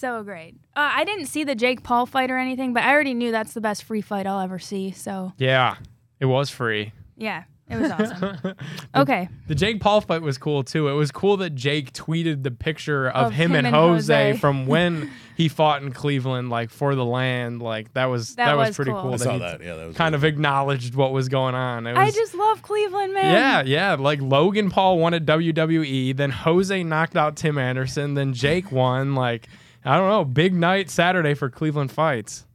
[0.00, 0.54] So great.
[0.74, 3.52] Uh, I didn't see the Jake Paul fight or anything, but I already knew that's
[3.52, 4.92] the best free fight I'll ever see.
[4.92, 5.76] So Yeah,
[6.20, 6.92] it was free.
[7.18, 8.54] yeah, it was awesome.
[8.96, 9.28] okay.
[9.46, 10.88] The Jake Paul fight was cool too.
[10.88, 14.30] It was cool that Jake tweeted the picture of, Of him, him and and Jose,
[14.30, 14.38] Jose.
[14.40, 17.60] from when he fought in Cleveland, like for the land.
[17.60, 19.02] Like that was that, That was, was pretty cool.
[19.02, 19.14] cool.
[19.14, 19.62] I that saw that.
[19.62, 21.86] Yeah, that was kind really of acknowledged what was going on.
[21.86, 23.34] It I just love Cleveland, man.
[23.34, 23.94] Yeah, yeah.
[24.02, 29.14] Like Logan Paul won at WWE, then Jose knocked out Tim Anderson, then Jake won.
[29.14, 29.46] Like,
[29.84, 32.46] I don't know, big night Saturday for Cleveland fights.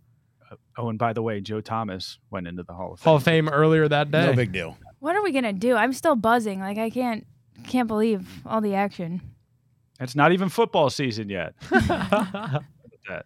[0.52, 3.04] Uh, oh, and by the way, Joe Thomas went into the Hall of Fame.
[3.06, 4.28] Hall of Fame earlier that day.
[4.28, 4.78] no big deal.
[5.00, 5.76] What are we gonna do?
[5.76, 6.60] I'm still buzzing.
[6.60, 7.26] Like I can't
[7.68, 9.22] can't believe all the action.
[10.00, 11.54] It's not even football season yet.
[11.72, 12.64] Look at
[13.08, 13.26] that.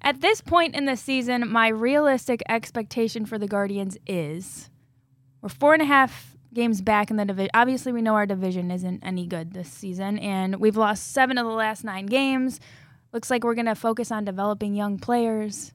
[0.00, 4.70] At this point in the season, my realistic expectation for the Guardians is
[5.42, 7.50] we're four and a half games back in the division.
[7.52, 11.46] Obviously, we know our division isn't any good this season, and we've lost seven of
[11.46, 12.60] the last nine games.
[13.12, 15.72] Looks like we're going to focus on developing young players.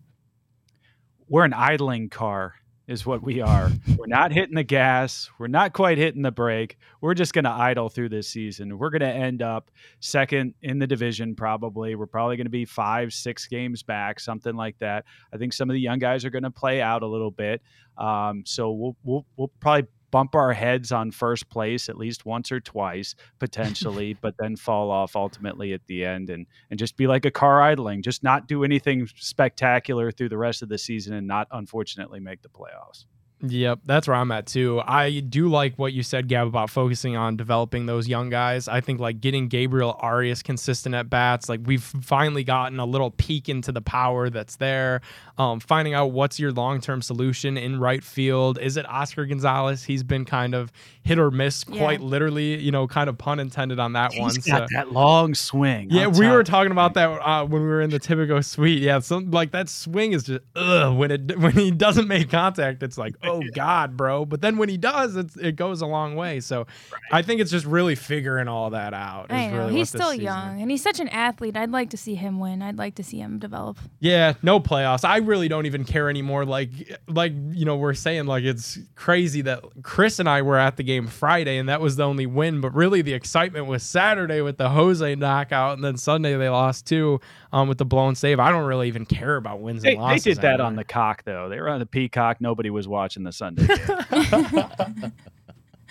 [1.28, 2.54] We're an idling car,
[2.88, 3.72] is what we are.
[3.98, 5.32] We're not hitting the gas.
[5.39, 6.78] We're not quite hitting the brake.
[7.02, 8.78] We're just going to idle through this season.
[8.78, 11.96] We're going to end up second in the division, probably.
[11.96, 15.06] We're probably going to be five, six games back, something like that.
[15.34, 17.62] I think some of the young guys are going to play out a little bit.
[17.98, 22.52] Um, so we'll, we'll, we'll probably bump our heads on first place at least once
[22.52, 27.08] or twice potentially but then fall off ultimately at the end and and just be
[27.08, 31.15] like a car idling just not do anything spectacular through the rest of the season
[31.15, 33.06] and not unfortunately make the playoffs
[33.45, 34.82] Yep, that's where I'm at too.
[34.86, 38.69] I do like what you said, Gab, about focusing on developing those young guys.
[38.69, 43.12] I think like getting Gabriel Arias consistent at bats, like we've finally gotten a little
[43.12, 45.01] peek into the power that's there.
[45.38, 48.60] Um, finding out what's your long term solution in right field.
[48.60, 49.84] Is it Oscar Gonzalez?
[49.84, 50.71] He's been kind of
[51.03, 51.79] hit or miss, Yeah.
[51.79, 54.29] quite literally, you know, kind of pun intended on that one.
[54.34, 57.62] He's got so- that long swing yeah, I'll we were talking about that uh, when
[57.62, 58.82] we were in the Tipico suite.
[58.82, 62.82] Yeah, some like that swing is just ugh when it when he doesn't make contact.
[62.84, 64.26] It's like oh god, bro.
[64.26, 66.39] But then when he does, it's, it goes a long way.
[66.39, 66.67] So
[67.12, 69.26] I think it's just really figuring all that out.
[69.32, 71.56] is I know really he's still season- young and he's such an athlete.
[71.58, 72.62] I'd like to see him win.
[72.62, 73.78] I'd like to see him develop.
[74.00, 75.04] Yeah, no playoffs.
[75.06, 76.46] I really don't even care anymore.
[76.46, 76.69] Like,
[77.08, 80.84] like you know, we're saying like it's crazy that Chris and I were at the
[80.84, 82.62] game Friday, and that was the only win.
[82.62, 86.86] But really, the excitement was Saturday with the Jose knockout, and then Sunday they lost
[86.86, 87.19] too
[87.52, 88.39] um, with the blown save.
[88.39, 90.24] I don't really even care about wins they, and they losses.
[90.24, 90.65] did that anymore.
[90.67, 95.13] on the cock though they were on the peacock nobody was watching the sunday game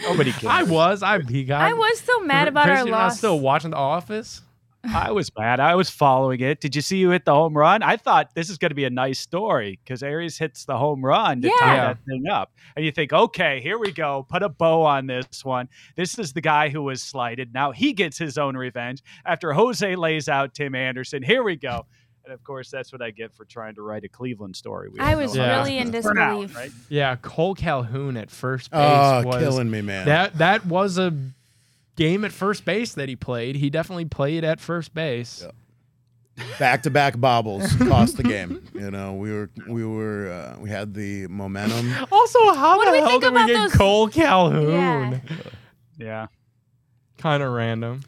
[0.03, 1.03] nobody cared I was.
[1.03, 1.63] I he got.
[1.63, 3.19] I was so mad about Chris, our you're not loss.
[3.19, 4.43] still watching The Office.
[4.85, 5.61] I was mad.
[5.61, 6.61] I was following it.
[6.61, 7.83] Did you see you hit the home run?
[7.85, 11.05] I thought this is going to be a nice story because Arias hits the home
[11.05, 12.53] run to tie that thing up.
[12.75, 14.27] And you think, okay, here we go.
[14.29, 15.69] Put a bow on this one.
[15.95, 17.55] This is the guy who was slighted.
[17.55, 21.23] Now he gets his own revenge after Jose lays out Tim Anderson.
[21.23, 21.87] Here we go.
[22.25, 24.89] And of course, that's what I get for trying to write a Cleveland story.
[24.91, 25.59] We I was know Yeah.
[25.59, 26.57] really in it turned out, disbelief.
[26.57, 26.71] right?
[26.89, 30.07] Yeah, Cole Calhoun at first base Oh, was killing me, man.
[30.07, 31.13] that that was a
[31.97, 33.57] game at first base that he played.
[33.57, 35.45] He definitely played at first base.
[36.59, 38.63] back to back bobbles cost the game.
[38.73, 41.93] You know, we were we were uh, we had the momentum.
[42.13, 45.21] Also, how What the we hell did we get those- Cole Calhoun?
[45.29, 45.37] Yeah.
[45.99, 46.27] Yeah.
[47.19, 48.03] Kind of random.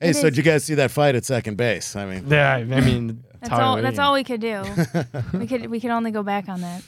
[0.00, 0.24] Hey, It so is.
[0.24, 1.96] did you guys see that fight at second base?
[1.96, 3.80] I mean, Yeah, I mean, That's all.
[3.80, 4.62] That's all we could do.
[5.32, 5.66] we could.
[5.70, 6.82] We could only go back on that.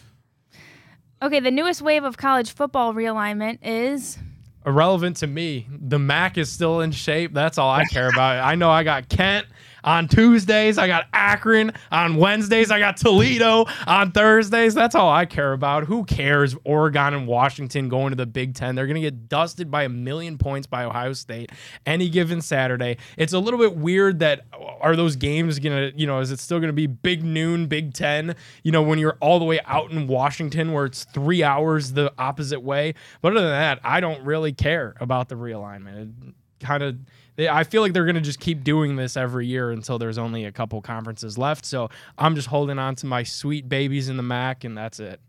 [1.23, 4.19] Okay, the newest wave of college football realignment is
[4.67, 5.67] irrelevant to me.
[5.71, 7.33] The MAC is still in shape.
[7.35, 8.43] That's all I care about.
[8.45, 9.47] I know I got Kent
[9.85, 10.79] on Tuesdays.
[10.79, 12.71] I got Akron on Wednesdays.
[12.71, 14.75] I got Toledo on Thursdays.
[14.75, 15.85] That's all I care about.
[15.85, 16.57] Who cares?
[16.65, 18.75] Oregon and Washington going to the Big Ten.
[18.75, 21.51] They're going to get dusted by a million points by Ohio State
[21.87, 22.97] any given Saturday.
[23.17, 26.31] It's a little bit weird that uh, are those games going to, you know, is
[26.31, 29.45] it still going to be big noon, Big Ten, you know, when you're all the
[29.45, 32.95] way out in Washington where it's three hours the opposite way?
[33.23, 36.13] But other than that, I don't really care about the realignment.
[36.29, 36.97] It kind of,
[37.39, 40.45] I feel like they're going to just keep doing this every year until there's only
[40.45, 41.65] a couple conferences left.
[41.65, 41.89] So
[42.19, 45.21] I'm just holding on to my sweet babies in the MAC, and that's it.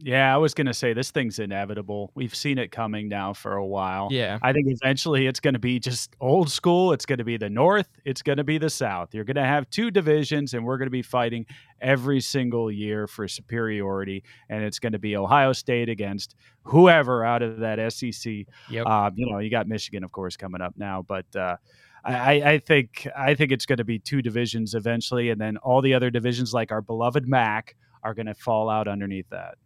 [0.00, 2.12] Yeah, I was going to say this thing's inevitable.
[2.14, 4.08] We've seen it coming now for a while.
[4.12, 4.38] Yeah.
[4.42, 6.92] I think eventually it's going to be just old school.
[6.92, 7.88] It's going to be the North.
[8.04, 9.12] It's going to be the South.
[9.12, 11.46] You're going to have two divisions, and we're going to be fighting
[11.80, 14.24] every single year for superiority.
[14.48, 18.46] And it's going to be Ohio State against whoever out of that SEC.
[18.70, 18.86] Yep.
[18.86, 21.26] Um, you know, you got Michigan, of course, coming up now, but.
[21.34, 21.56] Uh,
[22.04, 25.82] I, I think I think it's going to be two divisions eventually, and then all
[25.82, 29.56] the other divisions, like our beloved MAC, are going to fall out underneath that.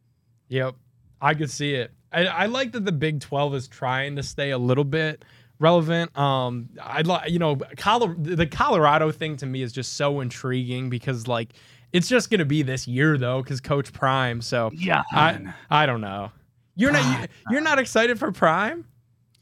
[0.49, 0.75] Yep,
[1.21, 1.93] I could see it.
[2.13, 5.25] I, I like that the Big Twelve is trying to stay a little bit
[5.63, 6.17] relevant.
[6.19, 10.91] Um, I'd like you know, Colo- the Colorado thing to me is just so intriguing
[10.91, 11.55] because like
[11.93, 14.43] it's just gonna be this year though because Coach Prime.
[14.43, 16.31] So Yeah, I I don't know.
[16.75, 18.85] You're not you're not excited for Prime?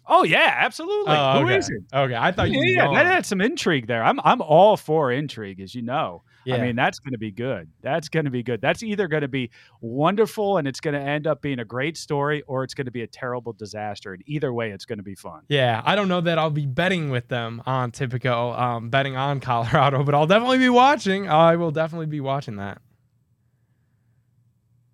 [0.06, 1.14] Oh yeah, absolutely.
[1.16, 1.58] Oh, Who okay.
[1.58, 1.86] isn't?
[1.92, 2.60] Okay, I thought you.
[2.62, 4.02] Yeah, that had some intrigue there.
[4.02, 6.22] I'm I'm all for intrigue, as you know.
[6.44, 6.56] Yeah.
[6.56, 7.68] I mean, that's going to be good.
[7.82, 8.60] That's going to be good.
[8.60, 9.50] That's either going to be
[9.80, 12.90] wonderful and it's going to end up being a great story, or it's going to
[12.90, 14.14] be a terrible disaster.
[14.14, 15.42] And either way, it's going to be fun.
[15.48, 19.40] Yeah, I don't know that I'll be betting with them on Tipico, um, betting on
[19.50, 21.28] Colorado, but I'll definitely be watching.
[21.28, 22.80] I will definitely be watching that.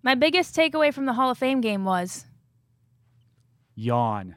[0.03, 2.25] my biggest takeaway from the Hall of Fame game was
[3.75, 4.35] Yawn,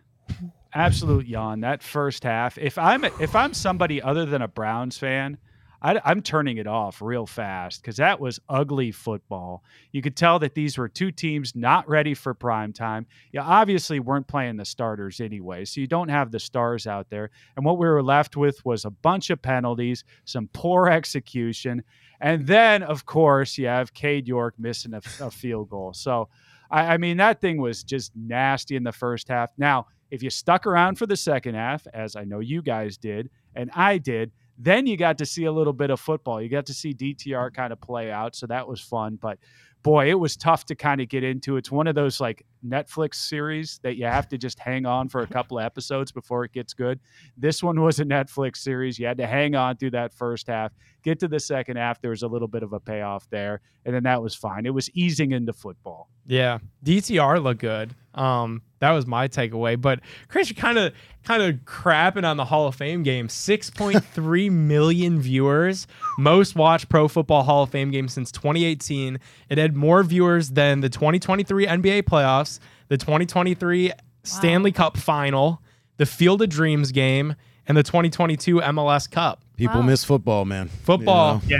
[0.75, 1.61] absolute yawn.
[1.61, 2.59] That first half.
[2.59, 5.39] If I'm if I'm somebody other than a Browns fan.
[5.83, 9.63] I, I'm turning it off real fast because that was ugly football.
[9.93, 13.07] You could tell that these were two teams not ready for prime time.
[13.33, 17.31] You obviously weren't playing the starters anyway, so you don't have the stars out there.
[17.57, 21.83] And what we were left with was a bunch of penalties, some poor execution,
[22.21, 25.95] and then, of course, you have Cade York missing a, a field goal.
[25.95, 26.29] So,
[26.71, 29.51] I, I mean, that thing was just nasty in the first half.
[29.57, 33.31] Now, if you stuck around for the second half, as I know you guys did,
[33.55, 36.41] and I did, then you got to see a little bit of football.
[36.41, 37.55] You got to see DTR mm-hmm.
[37.55, 38.37] kind of play out.
[38.37, 39.19] So that was fun.
[39.21, 39.39] But
[39.83, 41.57] boy, it was tough to kind of get into.
[41.57, 45.23] It's one of those like Netflix series that you have to just hang on for
[45.23, 47.01] a couple of episodes before it gets good.
[47.39, 48.99] This one was a Netflix series.
[48.99, 52.01] You had to hang on through that first half, get to the second half.
[52.01, 53.61] There was a little bit of a payoff there.
[53.85, 54.67] And then that was fine.
[54.67, 56.09] It was easing into football.
[56.27, 57.95] Yeah, DTR looked good.
[58.15, 59.81] Um, that was my takeaway.
[59.81, 60.93] But Chris, you're kind of
[61.25, 63.29] kind of crapping on the Hall of Fame game.
[63.29, 65.87] Six point three million viewers,
[66.19, 69.19] most watched Pro Football Hall of Fame game since 2018.
[69.49, 72.59] It had more viewers than the 2023 NBA playoffs,
[72.89, 75.63] the 2023 Stanley Cup Final,
[75.97, 77.35] the Field of Dreams game,
[77.67, 79.45] and the 2022 MLS Cup.
[79.61, 79.87] People Wow.
[79.87, 80.69] miss football, man.
[80.69, 81.59] Football, Yeah.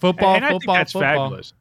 [0.00, 1.26] football, and I football, think that's football.
[1.28, 1.52] fabulous.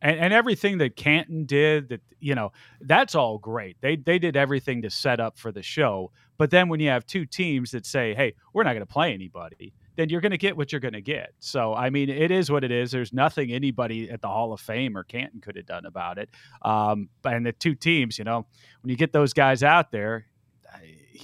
[0.00, 3.76] And, and everything that Canton did, that you know, that's all great.
[3.80, 6.12] They they did everything to set up for the show.
[6.36, 9.12] But then when you have two teams that say, "Hey, we're not going to play
[9.14, 11.32] anybody," then you're going to get what you're going to get.
[11.40, 12.90] So I mean, it is what it is.
[12.92, 16.28] There's nothing anybody at the Hall of Fame or Canton could have done about it.
[16.62, 18.46] Um, and the two teams, you know,
[18.82, 20.26] when you get those guys out there.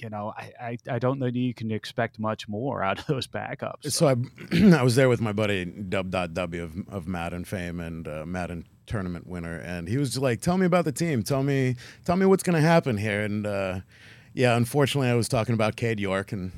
[0.03, 3.07] You know, I, I, I don't know that you can expect much more out of
[3.07, 3.91] those backups.
[3.93, 4.17] So I,
[4.79, 8.25] I was there with my buddy Dub Dot W of, of Madden fame and uh,
[8.27, 11.23] Madden tournament winner, and he was like, "Tell me about the team.
[11.23, 13.81] Tell me, tell me what's going to happen here." And uh,
[14.33, 16.53] yeah, unfortunately, I was talking about Cade York and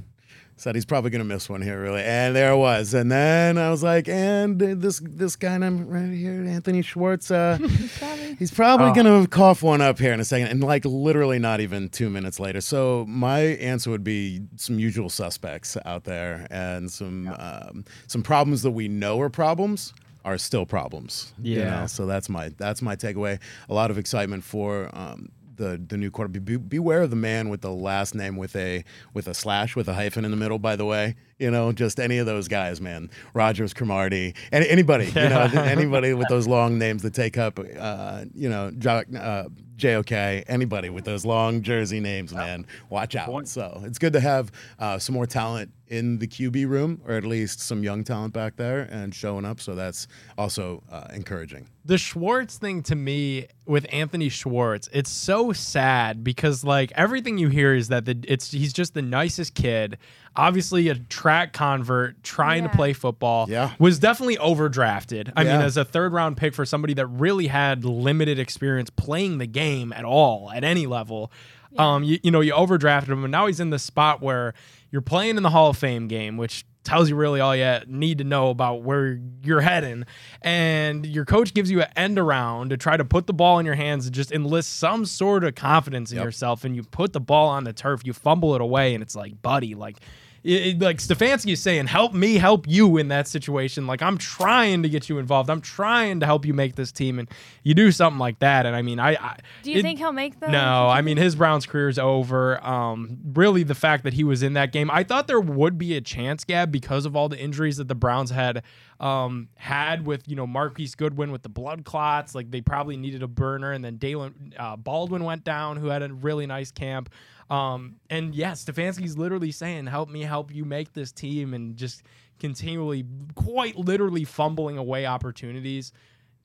[0.56, 2.02] said he's probably going to miss one here, really.
[2.02, 2.94] And there it was.
[2.94, 7.58] And then I was like, "And this this guy I'm right here, Anthony Schwartz, uh,
[8.38, 8.94] he's probably Oh.
[8.94, 10.48] going to cough one up here in a second.
[10.48, 12.60] And like literally not even two minutes later.
[12.60, 18.62] So my answer would be some usual suspects out there and some um, some problems
[18.62, 19.92] that we know are problems
[20.24, 21.32] are still problems.
[21.40, 21.80] you Yeah.
[21.82, 21.86] know?
[21.86, 23.38] So that's my that's my takeaway.
[23.68, 26.44] A lot of excitement for um, the the new quarterback.
[26.44, 28.84] Be, beware of the man with the last name with a
[29.14, 30.58] with a slash with a hyphen in the middle.
[30.58, 33.10] By the way, you know, just any of those guys, man.
[33.34, 38.24] Rogers, Cromartie, any, anybody, you know, anybody with those long names that take up, uh,
[38.34, 39.44] you know, jo- uh,
[39.76, 43.26] JOK, anybody with those long jersey names, man, watch out.
[43.26, 43.48] Point.
[43.48, 47.24] So it's good to have uh, some more talent in the QB room, or at
[47.24, 49.60] least some young talent back there and showing up.
[49.60, 50.08] So that's
[50.38, 51.68] also uh, encouraging.
[51.84, 57.48] the Schwartz thing to me with Anthony Schwartz, it's so sad because like everything you
[57.48, 59.98] hear is that the, it's he's just the nicest kid.
[60.36, 62.70] Obviously, a track convert trying Yeah.
[62.70, 63.46] to play football.
[63.48, 63.70] Yeah.
[63.78, 65.32] was definitely overdrafted.
[65.36, 69.38] I mean, as a third round pick for somebody that really had limited experience playing
[69.38, 71.32] the game at all at any level.
[71.78, 74.54] Um, you, you know, you overdrafted him, and now he's in the spot where
[74.90, 78.16] you're playing in the Hall of Fame game, which tells you really all you need
[78.18, 80.04] to know about where you're heading.
[80.42, 83.66] And your coach gives you an end around to try to put the ball in
[83.66, 86.24] your hands and just enlist some sort of confidence in Yep.
[86.24, 86.64] yourself.
[86.64, 89.42] And you put the ball on the turf, you fumble it away, and it's like,
[89.42, 89.98] buddy, like.
[90.46, 93.86] It, it- like Stefanski is saying, help me help you in that situation.
[93.86, 95.50] Like I'm trying to get you involved.
[95.50, 97.28] I'm trying to help you make this team, and
[97.64, 98.64] you do something like that.
[98.66, 100.48] And I mean, I, I Do you it- think he'll make the?
[100.48, 102.64] no, I mean his Browns career is over.
[102.64, 105.96] Um, really, the fact that he was in that game, I thought there would be
[105.96, 108.62] a chance, Gab, because of all the injuries that the Browns had
[109.00, 112.34] um, had with you know Marquise Goodwin with the blood clots.
[112.34, 116.02] Like they probably needed a burner, and then Daylen uh, Baldwin went down, who had
[116.02, 117.10] a really nice camp.
[117.50, 122.02] Um, and yeah, Stefanski's literally saying, "Help me, help you make this team," and just
[122.40, 125.92] continually, quite literally, fumbling away opportunities.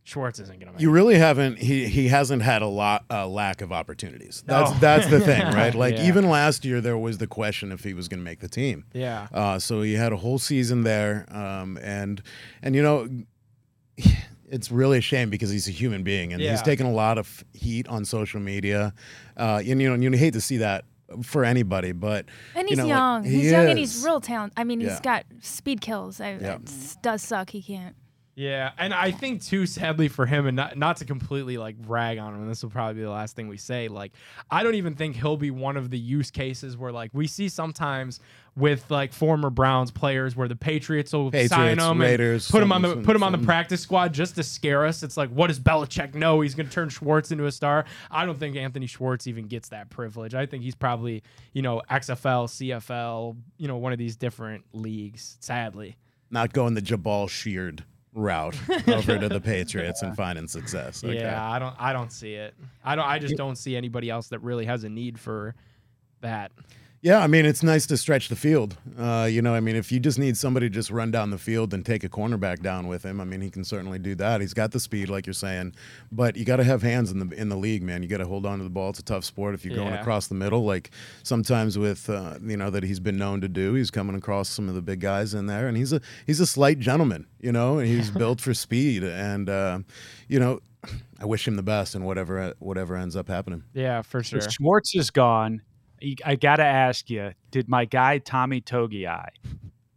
[0.04, 0.82] Schwartz isn't gonna make.
[0.82, 1.60] You really haven't.
[1.60, 4.44] He he hasn't had a lot uh, lack of opportunities.
[4.48, 5.76] That's that's the thing, right?
[5.76, 6.08] Like Yeah.
[6.08, 8.86] even last year, there was the question if he was going to make the team.
[8.94, 9.28] Yeah.
[9.32, 12.22] Uh, so he had a whole season there, um, and
[12.64, 13.08] and you know,
[14.50, 16.52] it's really a shame because he's a human being and Yeah.
[16.52, 18.94] he's taken a lot of heat on social media.
[19.38, 20.86] Uh, and you know, and you hate to see that
[21.24, 23.24] for anybody, but And you he's know, like, young.
[23.24, 24.58] he he's young and he's real talented.
[24.60, 25.00] I mean, he's Yeah.
[25.02, 26.20] got speed kills.
[26.22, 26.56] I, Yeah.
[26.56, 27.50] It does suck.
[27.52, 27.96] He can't.
[28.34, 32.18] Yeah, and I think too, sadly for him, and not not to completely like rag
[32.18, 33.90] on him, and this will probably be the last thing we say.
[33.90, 34.14] Like,
[34.50, 37.50] I don't even think he'll be one of the use cases where like we see
[37.50, 38.22] sometimes
[38.56, 42.64] with like former Browns players where the Patriots will sign Patriots, him Raiders, and put
[42.64, 45.04] him on the put him on the practice squad just to scare us.
[45.04, 46.40] It's like, what does Belichick know?
[46.40, 47.84] He's going to turn Schwartz into a star.
[48.10, 50.34] I don't think Anthony Schwartz even gets that privilege.
[50.36, 51.22] I think he's probably
[51.52, 55.38] you know XFL, CFL, you know one of these different leagues.
[55.42, 55.98] Sadly.
[56.30, 58.56] not going the Jabaal Sheard route
[58.88, 61.04] over to the Patriots and finding success.
[61.04, 61.16] Okay.
[61.16, 62.54] Yeah, I don't I don't see it.
[62.84, 65.56] I don't I just don't see anybody else that really has a need for
[66.22, 66.52] that.
[67.04, 68.78] Yeah, I mean, it's nice to stretch the field.
[68.96, 71.40] Uh, you know, I mean, if you just need somebody to just run down the
[71.40, 74.40] field and take a cornerback down with him, I mean, he can certainly do that.
[74.40, 75.74] He's got the speed, like you're saying,
[76.12, 78.04] but you got to have hands in the in the league, man.
[78.04, 78.92] You got to hold on to the ball.
[78.92, 80.00] It's a tough sport if you're going Yeah.
[80.02, 80.92] across the middle, like
[81.24, 83.74] sometimes with uh, you know that he's been known to do.
[83.74, 86.46] He's coming across some of the big guys in there, and he's a he's a
[86.46, 89.80] slight gentleman, you know, and he's built for speed, and uh,
[90.28, 90.60] you know.
[91.20, 93.62] I wish him the best in whatever whatever ends up happening.
[93.76, 94.40] Yeah, for sure.
[94.40, 95.71] If Schwartz is gone, y-
[96.26, 99.30] I got to ask you, did my guy Tommy Togiai,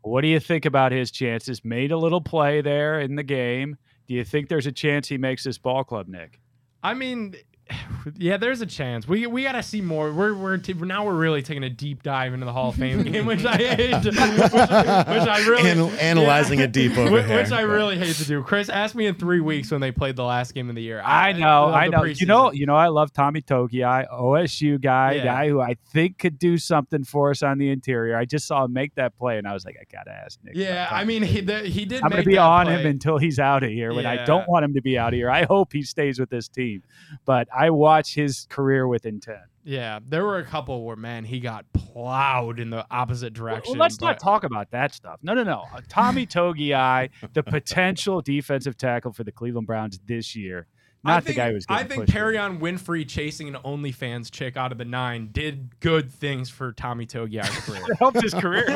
[0.03, 1.65] what do you think about his chances?
[1.65, 3.79] Made a little play there in the game.
[4.07, 6.41] Do you think there's a chance he makes this ball club, Nick?
[6.83, 7.35] I mean,
[8.19, 9.09] yeah, there's a chance.
[9.09, 10.13] We we gotta see more.
[10.13, 13.03] We're we're t- now we're really taking a deep dive into the Hall of Fame
[13.03, 17.39] game, which I hate, which, which I really Anal- analyzing it deep over which, here.
[17.39, 18.43] which I really hate to do.
[18.43, 21.01] Chris, ask me in three weeks when they played the last game of the year.
[21.05, 22.05] I know, uh, I the know.
[22.05, 25.25] You know, you know, I love Tommy Togiai, OSU guy, Yeah.
[25.25, 28.17] guy who I think could do something for us on the interior.
[28.17, 30.55] I just saw him make that play, and I was like, I gotta ask Nick.
[30.57, 32.03] Yeah, I mean, he the, he did.
[32.03, 32.81] I'm going make to be that on play.
[32.81, 33.95] him until he's out of here.
[33.95, 36.29] When I don't want him to be out of here, I hope he stays with
[36.31, 36.83] this team.
[37.25, 39.41] But I watch his career with intent.
[39.65, 43.73] Yeah, there were a couple where man he got plowed in the opposite direction.
[43.73, 45.21] Well, let's but- not talk about that stuff.
[45.23, 45.65] No, no, no.
[45.75, 50.67] Uh, Tommy Togiai, the potential defensive tackle for the Cleveland Browns this year,
[51.03, 51.65] I not think, the guy who was.
[51.71, 56.13] I think pushed Perrion Winfrey chasing an OnlyFans chick out of the nine did good
[56.13, 57.83] things for Tommy Togiai's career.
[57.99, 58.67] helped his career.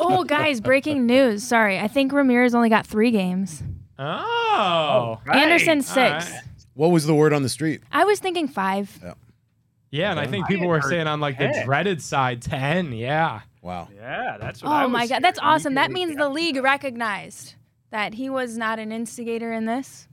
[0.00, 1.42] Oh, guys, breaking news.
[1.42, 3.62] Sorry, I think Ramirez only got three games.
[3.98, 6.30] oh, Anderson six.
[6.30, 6.40] right.
[6.74, 7.82] What was the word on the street?
[7.92, 8.98] I was thinking five.
[9.02, 9.14] yeah,
[9.90, 12.92] Yeah, and I think people were saying on like the dreaded side ten.
[12.92, 13.88] Yeah, Wow.
[13.94, 14.70] yeah, that's what.
[14.70, 15.74] Oh I Oh my god, that's awesome.
[15.74, 17.54] That means the league recognized
[17.90, 20.08] that he was not an instigator in this.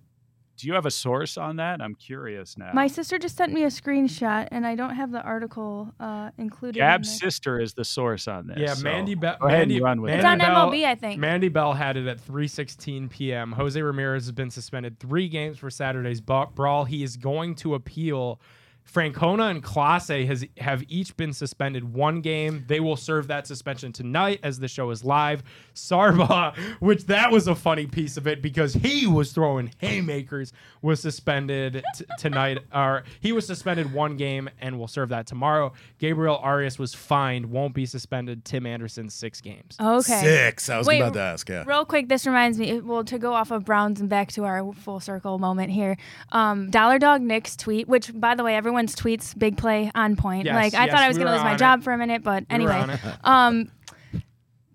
[0.60, 1.82] Do you have a source on that?
[1.82, 2.72] I'm curious now.
[2.74, 6.78] My sister just sent me a screenshot, and I don't have the article uh, included.
[6.78, 7.20] in Gab's this.
[7.20, 8.58] sister is the source on this.
[8.60, 9.38] Yeah, so Mandy Bell.
[9.40, 10.28] Go ahead Mandy, and run with It's it.
[10.28, 11.20] on Mandy MLB, I think.
[11.20, 13.54] Mandy Bell had it at 3:16 p.m.
[13.54, 16.84] Jose Ramirez has been suspended three games for Saturday's bu- brawl.
[16.86, 18.42] He is going to appeal.
[18.92, 22.66] Francona and Classe has have each been suspended one game.
[22.68, 25.44] They will serve that suspension tonight as the show is live.
[25.74, 31.00] Sarba, which that was a funny piece of it because he was throwing haymakers, was
[31.00, 32.60] suspended t- tonight.
[32.74, 35.74] Or he was suspended one game and will serve that tomorrow.
[36.00, 38.44] Gabriel Arias was fined, won't be suspended.
[38.44, 39.78] Tim Anderson six games.
[39.80, 40.22] Okay.
[40.22, 40.70] Six.
[40.70, 41.48] I was Wait, about to ask.
[41.48, 41.64] Yeah.
[41.68, 42.82] Real quick, this reminds me.
[42.82, 45.98] Well, to go off of Browns and back to our full circle moment here,
[46.32, 50.46] um, Dollar Dog Nick's tweet, which by the way, everyone's tweets big play on point.
[50.46, 51.98] Yes, like I yes, thought I was we gonna lose my on job for a
[51.98, 53.72] minute, but We anyway, um,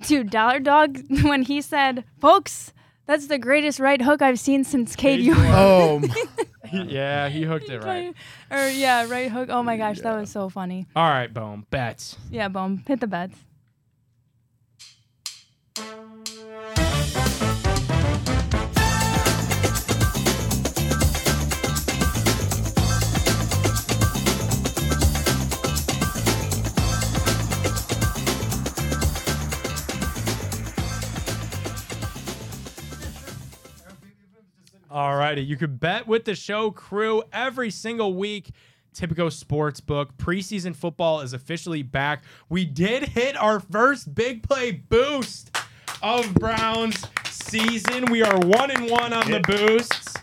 [0.07, 2.73] dude, Dollar Dog when he said, "Folks,
[3.07, 6.03] that's the greatest right hook I've seen since Cade Cade Oh,
[6.73, 8.15] yeah, he hooked it right.
[8.51, 9.49] or yeah, right hook.
[9.51, 10.87] Oh my gosh, that was so funny.
[10.95, 11.67] All right, boom.
[11.71, 12.17] Bets.
[12.31, 13.37] Yeah, boom, hit the bets.
[35.35, 35.47] Righty.
[35.47, 38.53] You could bet with the show crew every single week.
[38.95, 40.11] Tipico Sportsbook.
[40.17, 42.23] Preseason football is officially back.
[42.49, 45.57] We did hit our first big play boost
[46.03, 48.05] of Browns season.
[48.13, 50.15] We are one and one on the boosts.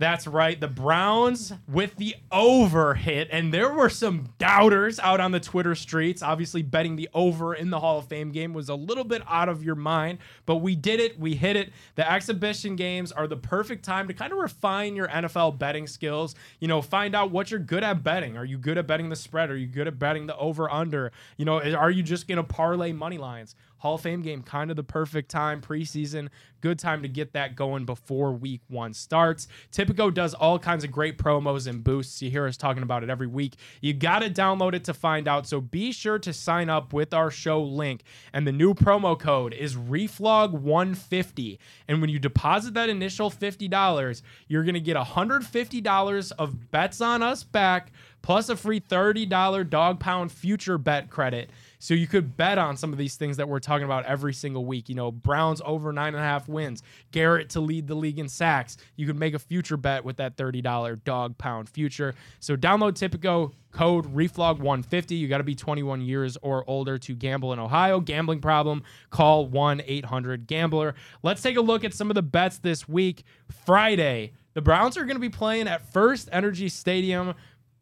[0.00, 0.58] That's right.
[0.58, 3.28] The Browns with the over hit.
[3.30, 6.22] And there were some doubters out on the Twitter streets.
[6.22, 9.50] Obviously, betting the over in the Hall of Fame game was a little bit out
[9.50, 11.20] of your mind, but we did it.
[11.20, 11.74] We hit it.
[11.96, 16.34] The exhibition games are the perfect time to kind of refine your NFL betting skills.
[16.60, 18.38] You know, find out what you're good at betting.
[18.38, 19.50] Are you good at betting the spread?
[19.50, 21.12] Are you good at betting the over under?
[21.36, 23.54] You know, are you just going to parlay money lines?
[23.80, 26.28] Hall of Fame game, kind of the perfect time, preseason,
[26.60, 29.48] good time to get that going before week one starts.
[29.72, 32.20] Tipico does all kinds of great promos and boosts.
[32.20, 33.54] You hear us talking about it every week.
[33.80, 35.46] You got to download it to find out.
[35.46, 38.02] So be sure to sign up with our show link.
[38.34, 41.58] And the new promo code is REFLOG150.
[41.88, 47.22] And when you deposit that initial $50, you're going to get $150 of bets on
[47.22, 51.50] us back plus a free $30 dog pound future bet credit.
[51.80, 54.64] So you could bet on some of these things that we're talking about every single
[54.66, 54.88] week.
[54.88, 58.28] You know, Browns over nine and a half wins, Garrett to lead the league in
[58.28, 58.76] sacks.
[58.96, 62.14] You could make a future bet with that $30 dog pound future.
[62.38, 65.18] So download Tipico code reflog150.
[65.18, 67.98] You got to be 21 years or older to gamble in Ohio.
[67.98, 70.94] Gambling problem, call 1 800 Gambler.
[71.22, 73.24] Let's take a look at some of the bets this week.
[73.64, 77.34] Friday, the Browns are going to be playing at First Energy Stadium.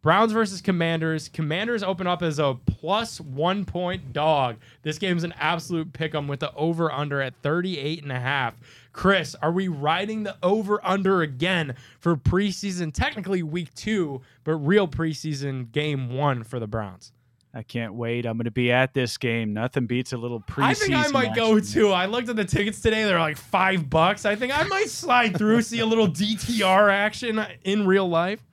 [0.09, 1.29] Browns versus Commanders.
[1.29, 4.57] Commanders open up as a plus one point dog.
[4.81, 8.55] This game's an absolute pick 'em with the over under at 38 and a half.
[8.95, 12.91] Chris, are we riding the over under again for preseason?
[12.91, 17.13] Technically week two, but real preseason game one for the Browns.
[17.53, 18.25] I can't wait.
[18.25, 19.53] I'm going to be at this game.
[19.53, 20.63] Nothing beats a little preseason.
[20.65, 21.71] I think I might go action.
[21.71, 21.91] too.
[21.91, 24.25] I looked at the tickets today; they're like five bucks.
[24.25, 28.48] I think I might slide through, see a little DTR action in real life.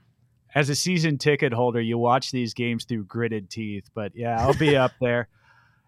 [0.56, 3.90] As a season ticket holder, you watch these games through gritted teeth.
[3.94, 5.28] But yeah, I'll be up there.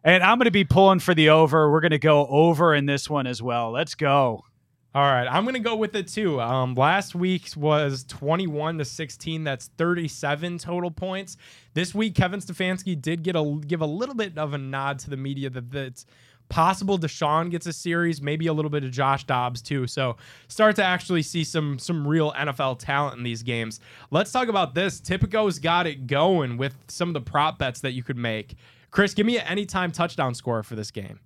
[0.03, 1.69] And I'm going to be pulling for the over.
[1.69, 3.71] We're going to go over in this one as well.
[3.71, 4.45] Let's go.
[4.97, 6.41] All right, I'm gonna go with it too.
[6.41, 9.43] Um, last week's was 21 to 16.
[9.43, 11.37] That's 37 total points.
[11.75, 15.11] This week, Kevin Stefanski did get a give a little bit of a nod to
[15.11, 16.07] the media that that's
[16.49, 19.87] possible Deshaun gets a series, maybe a little bit of Josh Dobbs too.
[19.87, 20.17] So
[20.47, 23.79] start to actually see some some real NFL talent in these games.
[24.11, 24.99] Let's talk about this.
[24.99, 28.55] Tipico's got it going with some of the prop bets that you could make.
[28.91, 31.19] Chris, give me an anytime touchdown score for this game.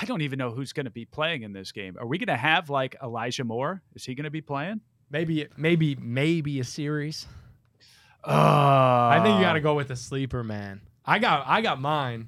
[0.00, 1.96] I don't even know who's going to be playing in this game.
[1.98, 3.82] Are we going to have like Elijah Moore?
[3.94, 4.80] Is he going to be playing?
[5.10, 7.26] Maybe maybe maybe a series.
[8.26, 10.80] Uh, I think you got to go with the sleeper, man.
[11.04, 12.26] I got I got mine.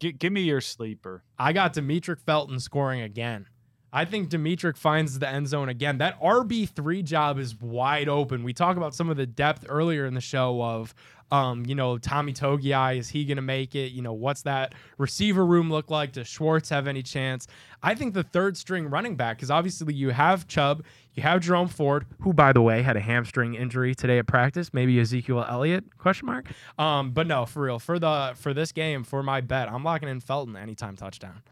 [0.00, 1.22] G- give me your sleeper.
[1.38, 3.46] I got Demetric Felton scoring again.
[3.92, 5.98] I think Demetric finds the end zone again.
[5.98, 8.44] That RB3 job is wide open.
[8.44, 10.94] We talk about some of the depth earlier in the show of
[11.32, 13.92] um, you know, Tommy Togiai, is he going to make it?
[13.92, 16.12] You know, what's that receiver room look like?
[16.12, 17.46] Does Schwartz have any chance?
[17.82, 20.84] I think the third string running back, because obviously you have Chubb,
[21.14, 24.72] you have Jerome Ford, who, by the way, had a hamstring injury today at practice.
[24.72, 25.98] Maybe Ezekiel Elliott?
[25.98, 26.46] Question mark.
[26.78, 30.08] Um, but no, for real, for the for this game, for my bet, I'm locking
[30.08, 31.42] in Felton anytime touchdown.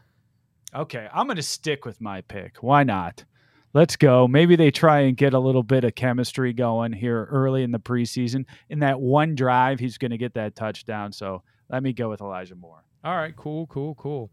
[0.73, 2.57] Okay, I'm going to stick with my pick.
[2.61, 3.25] Why not?
[3.73, 4.27] let's go.
[4.27, 7.79] Maybe they try and get a little bit of chemistry going here early in the
[7.79, 8.45] preseason.
[8.69, 11.11] In that one drive, he's going to get that touchdown.
[11.11, 12.83] So let me go with Elijah Moore.
[13.03, 14.29] All right, cool, cool, cool.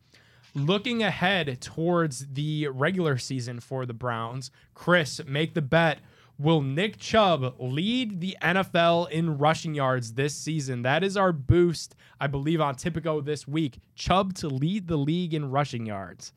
[0.56, 5.98] Looking ahead towards the regular season for the Browns, Chris, make the bet.
[6.38, 10.80] Will Nick Chubb lead the NFL in rushing yards this season?
[10.80, 13.80] That is our boost, I believe, on Tipico this week.
[13.96, 16.32] Chubb to lead the league in rushing yards.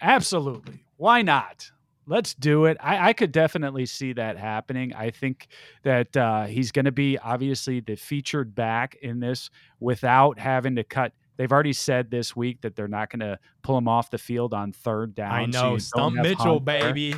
[0.00, 0.84] Absolutely.
[0.96, 1.68] Why not?
[2.06, 2.76] Let's do it.
[2.80, 4.94] I, I could definitely see that happening.
[4.94, 5.48] I think
[5.82, 9.50] that uh, he's going to be obviously the featured back in this
[9.80, 11.12] without having to cut.
[11.38, 14.52] They've already said this week that they're not going to pull him off the field
[14.52, 15.32] on third down.
[15.32, 16.92] I know, don't Stump Mitchell, Hunt there.
[16.92, 17.14] baby.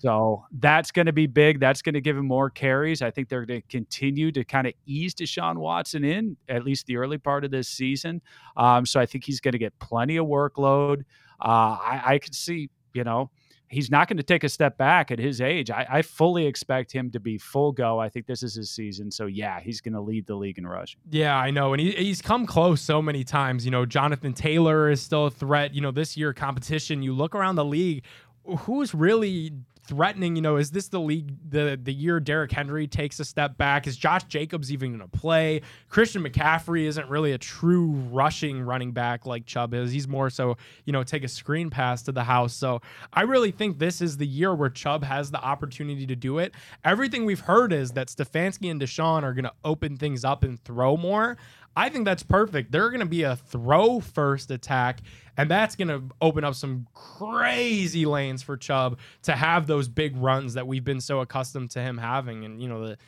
[0.00, 1.58] So that's going to be big.
[1.60, 3.00] That's going to give him more carries.
[3.00, 6.86] I think they're going to continue to kind of ease Deshaun Watson in at least
[6.86, 8.20] the early part of this season.
[8.56, 11.00] Um, so I think he's going to get plenty of workload.
[11.40, 13.30] Uh, I, I could see, you know,
[13.68, 15.70] he's not going to take a step back at his age.
[15.70, 17.98] I, I fully expect him to be full go.
[17.98, 19.10] I think this is his season.
[19.10, 21.00] So yeah, he's going to lead the league in rushing.
[21.10, 21.72] Yeah, I know.
[21.72, 23.64] And he, he's come close so many times.
[23.64, 25.74] You know, Jonathan Taylor is still a threat.
[25.74, 28.04] You know, this year competition, you look around the league,
[28.44, 29.52] who's really
[29.88, 30.36] threatening?
[30.36, 33.86] You know, is this the league, the, the year Derrick Henry takes a step back?
[33.86, 35.62] Is Josh Jacobs even going to play?
[35.88, 39.90] Christian McCaffrey isn't really a true rushing running back like Chubb is.
[39.90, 42.54] He's more so, you know, take a screen pass to the house.
[42.54, 42.82] So
[43.12, 46.54] I really think this is the year where Chubb has the opportunity to do it.
[46.84, 50.62] Everything we've heard is that Stefanski and Deshaun are going to open things up and
[50.62, 51.38] throw more.
[51.78, 52.72] I think that's perfect.
[52.72, 54.98] They're going to be a throw first attack,
[55.36, 60.16] and that's going to open up some crazy lanes for Chubb to have those big
[60.16, 62.44] runs that we've been so accustomed to him having.
[62.44, 62.98] And, you know, the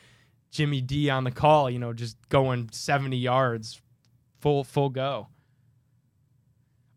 [0.53, 3.83] Jimmy D on the call, you know, just going 70 yards
[4.39, 5.27] full full go.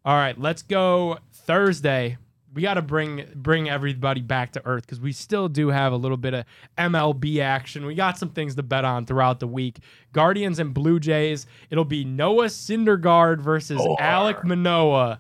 [0.06, 2.20] All right, let's go Thursday.
[2.54, 5.96] We got to bring bring everybody back to earth because we still do have a
[5.96, 6.46] little bit of
[6.78, 7.86] MLB action.
[7.86, 9.80] We got some things to bet on throughout the week.
[10.12, 11.48] Guardians and Blue Jays.
[11.70, 15.20] It'll be Noah Syndergaard versus Alek Manoah.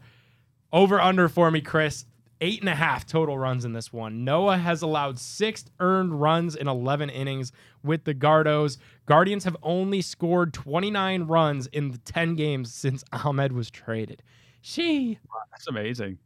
[0.71, 2.05] Over under for me, Chris.
[2.41, 4.25] Eight and a half total runs in this one.
[4.25, 7.53] Noah has allowed six earned runs in 11 innings
[7.84, 8.77] with the Gardos.
[9.05, 14.23] Guardians have only scored 29 runs in the 10 games since Amed was traded.
[14.59, 15.19] She.
[15.51, 16.17] That's amazing.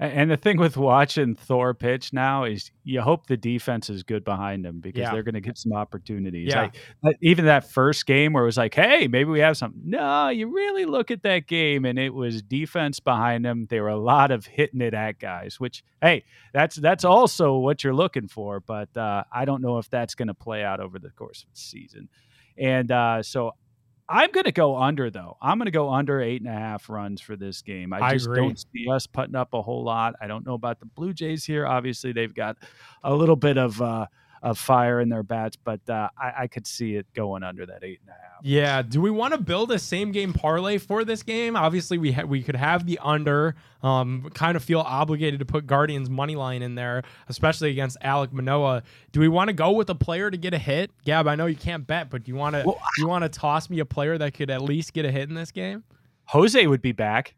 [0.00, 4.22] And the thing with watching Thor pitch now is you hope the defense is good
[4.24, 5.10] behind him because Yeah.
[5.12, 6.50] they're going to get some opportunities.
[6.50, 6.70] Yeah.
[7.02, 9.82] Like, even that first game where it was like, hey, maybe we have something.
[9.84, 13.66] No, you really look at that game and it was defense behind them.
[13.70, 17.82] There were a lot of hitting it at guys, which hey, that's that's also what
[17.82, 18.60] you're looking for.
[18.60, 21.52] But uh, I don't know if that's going to play out over the course of
[21.52, 22.08] the season.
[22.56, 23.52] And uh, so
[24.08, 25.36] I'm going to go under though.
[25.40, 27.92] I'm going to go under eight and a half runs for this game.
[27.92, 28.40] I, I just agree.
[28.40, 30.14] don't see us putting up a whole lot.
[30.20, 31.66] I don't know about the Blue Jays here.
[31.66, 32.56] Obviously, they've got
[33.02, 34.06] a little bit of uh,
[34.42, 37.82] of fire in their bats, but uh, I, I could see it going under that
[37.82, 38.40] eight and a half.
[38.42, 38.82] Yeah.
[38.82, 41.56] Do we want to build a same game parlay for this game?
[41.56, 43.56] Obviously, we ha- we could have the under.
[43.82, 48.32] Um, kind of feel obligated to put Guardians money line in there, especially against Alek
[48.32, 48.82] Manoah.
[49.12, 50.90] Do we want to go with a player to get a hit?
[51.04, 53.28] Gab, I know you can't bet, but do you want to Well, you want to
[53.28, 55.84] toss me a player that could at least get a hit in this game
[56.26, 57.34] Jose would be back.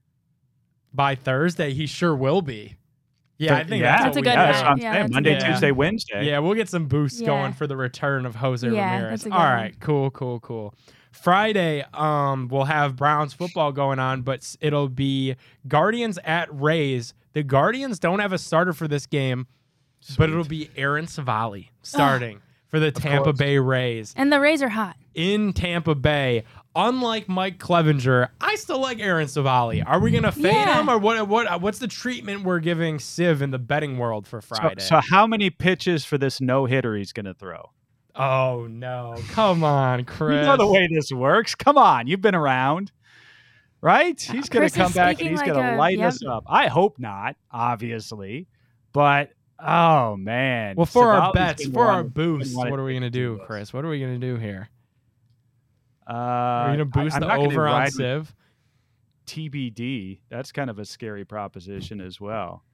[0.92, 1.72] by Thursday?
[1.72, 2.76] He sure will be.
[3.40, 4.30] Yeah, I think yeah, that's, That's a good do.
[4.30, 5.08] Yeah, that's what I'm Yeah, saying.
[5.12, 5.46] Monday, good.
[5.46, 6.26] Tuesday, Wednesday.
[6.26, 7.26] Yeah, we'll get some boosts Yeah.
[7.28, 9.10] going for the return of Jose Yeah, Ramirez.
[9.10, 9.52] that's a good All one.
[9.54, 10.74] right, cool, cool, cool.
[11.10, 15.36] Friday, um, we'll have Browns football going on, but it'll be
[15.66, 17.14] Guardians at Rays.
[17.32, 19.46] The Guardians don't have a starter for this game,
[20.18, 23.38] but it'll be Aaron Civale starting for the Tampa course.
[23.38, 24.96] Bay Rays And the Rays are hot.
[25.14, 26.44] in Tampa Bay.
[26.76, 29.82] Unlike Mike Clevinger, I still like Aaron Civale.
[29.84, 30.80] Are we gonna fade Yeah.
[30.80, 31.26] him, or what?
[31.26, 31.60] What?
[31.60, 34.80] What's the treatment we're giving Civ in the betting world for Friday?
[34.80, 37.70] so how many pitches for this no hitter he's going to throw?
[38.14, 39.16] Oh no!
[39.30, 40.36] Come on, Chris.
[40.40, 41.56] You know the way this works.
[41.56, 42.92] Come on, you've been around,
[43.80, 44.14] right?
[44.30, 46.08] Uh, he's going Chris to come back and he's like going to a- light yep.
[46.08, 46.44] us up.
[46.48, 48.46] I hope not, obviously,
[48.92, 50.76] but oh man.
[50.76, 53.40] Well, for our Civale's been been for our wanting- boost, what are we gonna do.
[53.44, 53.72] Chris?
[53.72, 54.68] What are we gonna do here?
[56.10, 58.34] Uh, Are we gonna boost I, the over on ride Civ?
[59.26, 60.18] TBD.
[60.28, 62.64] That's kind of a scary proposition as well.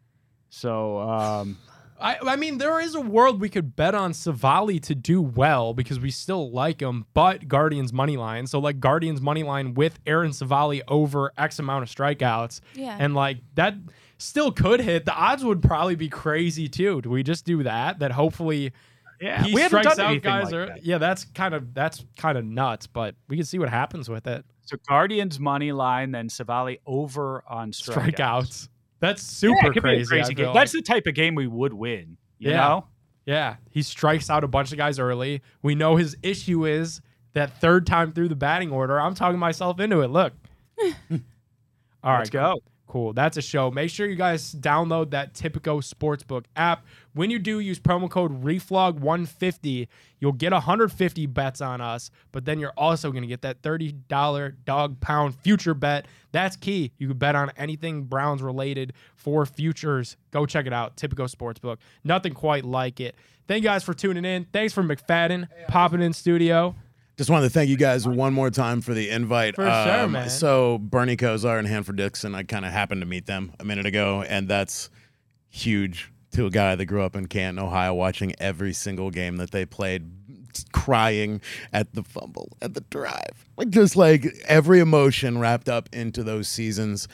[0.49, 1.59] So, um,
[2.01, 5.75] I, I mean, there is a world we could bet on Civale to do well
[5.75, 8.47] because we still like him, but Guardians money line.
[8.47, 12.97] So like Guardians money line with Aaron Civale over X amount of strikeouts, Yeah.
[12.99, 13.75] and like that
[14.19, 15.05] still could hit.
[15.05, 17.01] The odds would probably be crazy too.
[17.03, 17.99] Do we just do that?
[17.99, 18.73] That hopefully
[19.21, 20.45] yeah, he we haven't strikes done out anything guys.
[20.47, 20.85] like are, that.
[20.85, 24.27] yeah, that's kind of that's kind of nuts, but we can see what happens with
[24.27, 24.45] it.
[24.63, 28.15] So Guardians money line, then Civale over on strikeouts.
[28.15, 28.69] Strikeouts.
[29.01, 30.07] That's super it could be a crazy.
[30.09, 30.47] Crazy game.
[30.47, 30.55] like.
[30.55, 32.17] That's the type of game we would win.
[32.39, 32.57] You Yeah.
[32.69, 32.87] know?
[33.27, 35.43] Yeah, he strikes out a bunch of guys early.
[35.61, 37.01] We know his issue is
[37.35, 39.01] that third time through the batting order.
[39.01, 40.09] I'm talking myself into it.
[40.11, 40.33] Look.
[40.81, 40.93] All
[42.13, 42.61] right, Let's go.
[42.87, 43.13] Cool.
[43.13, 43.71] That's a show.
[43.71, 46.87] Make sure you guys download that Tipico Sportsbook app.
[47.15, 49.89] When you do, use promo code REFLOG150.
[50.21, 54.55] You'll get 150 bets on us, but then you're also going to get that $30
[54.65, 56.07] dog pound future bet.
[56.31, 56.93] That's key.
[56.99, 60.17] You can bet on anything Browns related for futures.
[60.31, 60.97] Go check it out.
[60.97, 61.79] Tipico Sportsbook.
[62.05, 63.17] Nothing quite like it.
[63.49, 64.47] Thank you guys for tuning in.
[64.53, 66.75] Thanks for McFadden popping in studio.
[67.17, 69.59] Just wanted to thank you guys one more time for the invite.
[69.59, 70.29] Um, For sure, man.
[70.29, 73.87] So Bernie Kosar and Hanford Dixon, I kind of happened to meet them a minute
[73.87, 74.91] ago, and that's
[75.49, 79.51] huge to a guy that grew up in Canton, Ohio, watching every single game that
[79.51, 80.11] they played,
[80.73, 81.41] crying
[81.73, 86.49] at the fumble, at the drive, like just like every emotion wrapped up into those
[86.49, 87.09] seasons.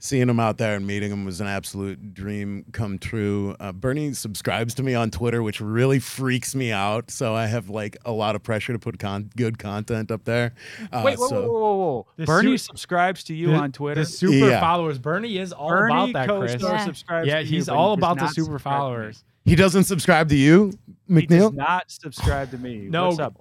[0.00, 3.56] Seeing him out there and meeting him was an absolute dream come true.
[3.58, 7.10] Uh, Bernie subscribes to me on Twitter, which really freaks me out.
[7.10, 10.54] So I have like a lot of pressure to put con- good content up there.
[10.92, 12.06] Uh, Wait, whoa, so- whoa, whoa, whoa.
[12.16, 14.02] The Bernie su- subscribes to you The- on Twitter.
[14.02, 14.60] The super Yeah.
[14.60, 14.98] followers.
[15.00, 16.62] Bernie is all Bernie about that, Chris.
[16.62, 16.84] Yeah.
[16.84, 19.24] subscribes Yeah, to you, he's but all about the super subscribe followers.
[19.48, 20.72] He doesn't subscribe to you,
[21.08, 21.54] He does McNeil?
[21.54, 22.88] not subscribe to me.
[22.90, 23.36] No, What's up?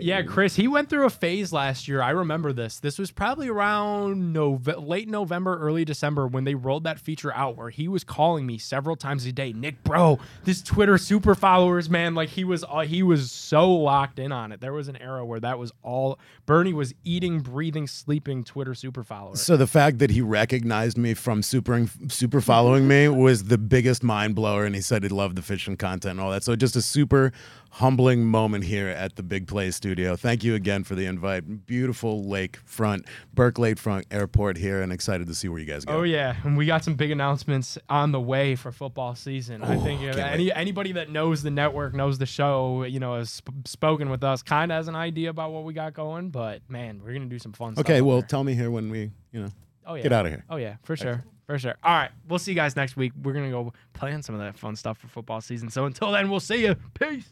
[0.00, 0.54] yeah, Chris.
[0.56, 2.00] He went through a phase last year.
[2.00, 2.78] I remember this.
[2.80, 7.56] This was probably around Nove- late November, early December when they rolled that feature out,
[7.56, 9.52] where he was calling me several times a day.
[9.52, 12.14] Nick, bro, this Twitter super followers, man.
[12.14, 14.60] Like he was, uh, he was so locked in on it.
[14.60, 16.18] There was an era where that was all.
[16.46, 19.42] Bernie was eating, breathing, sleeping Twitter super followers.
[19.42, 24.02] So the fact that he recognized me from super super following me was the biggest
[24.04, 26.44] mind blower, and he said he loved the fishing content and all that.
[26.44, 27.32] So just a super
[27.70, 30.14] humbling moment here at the Big Play Studio.
[30.14, 31.66] Thank you again for the invite.
[31.66, 35.98] Beautiful lakefront, Burke Lakefront Airport here, and excited to see where you guys go.
[35.98, 39.62] Oh yeah, and we got some big announcements on the way for football season.
[39.62, 43.16] I think uh, can't any anybody that knows the network, knows the show, you know,
[43.16, 46.30] has sp- spoken with us, kind of has an idea about what we got going.
[46.30, 47.86] But man, we're gonna do some fun stuff.
[47.86, 48.28] Okay, well, there.
[48.28, 49.50] tell me here when we, you know,
[49.86, 50.44] oh yeah, get out of here.
[50.50, 51.74] Oh yeah, for sure, for sure.
[51.82, 53.12] All right, we'll see you guys next week.
[53.22, 55.70] We're gonna go plan some of that fun stuff for football season.
[55.70, 56.76] So until then, we'll see you.
[56.92, 57.30] Peace.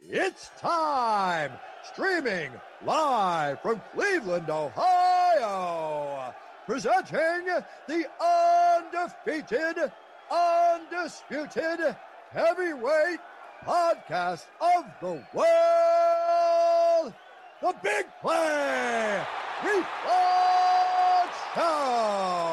[0.00, 1.52] It's time!
[1.92, 2.50] Streaming
[2.82, 6.32] live from Cleveland, Ohio!
[6.66, 7.44] Presenting
[7.86, 9.92] the undefeated,
[10.30, 11.94] undisputed
[12.30, 13.20] heavyweight
[13.66, 17.12] podcast of the world,
[17.60, 19.22] The Big Play
[19.60, 22.47] Reflog Show!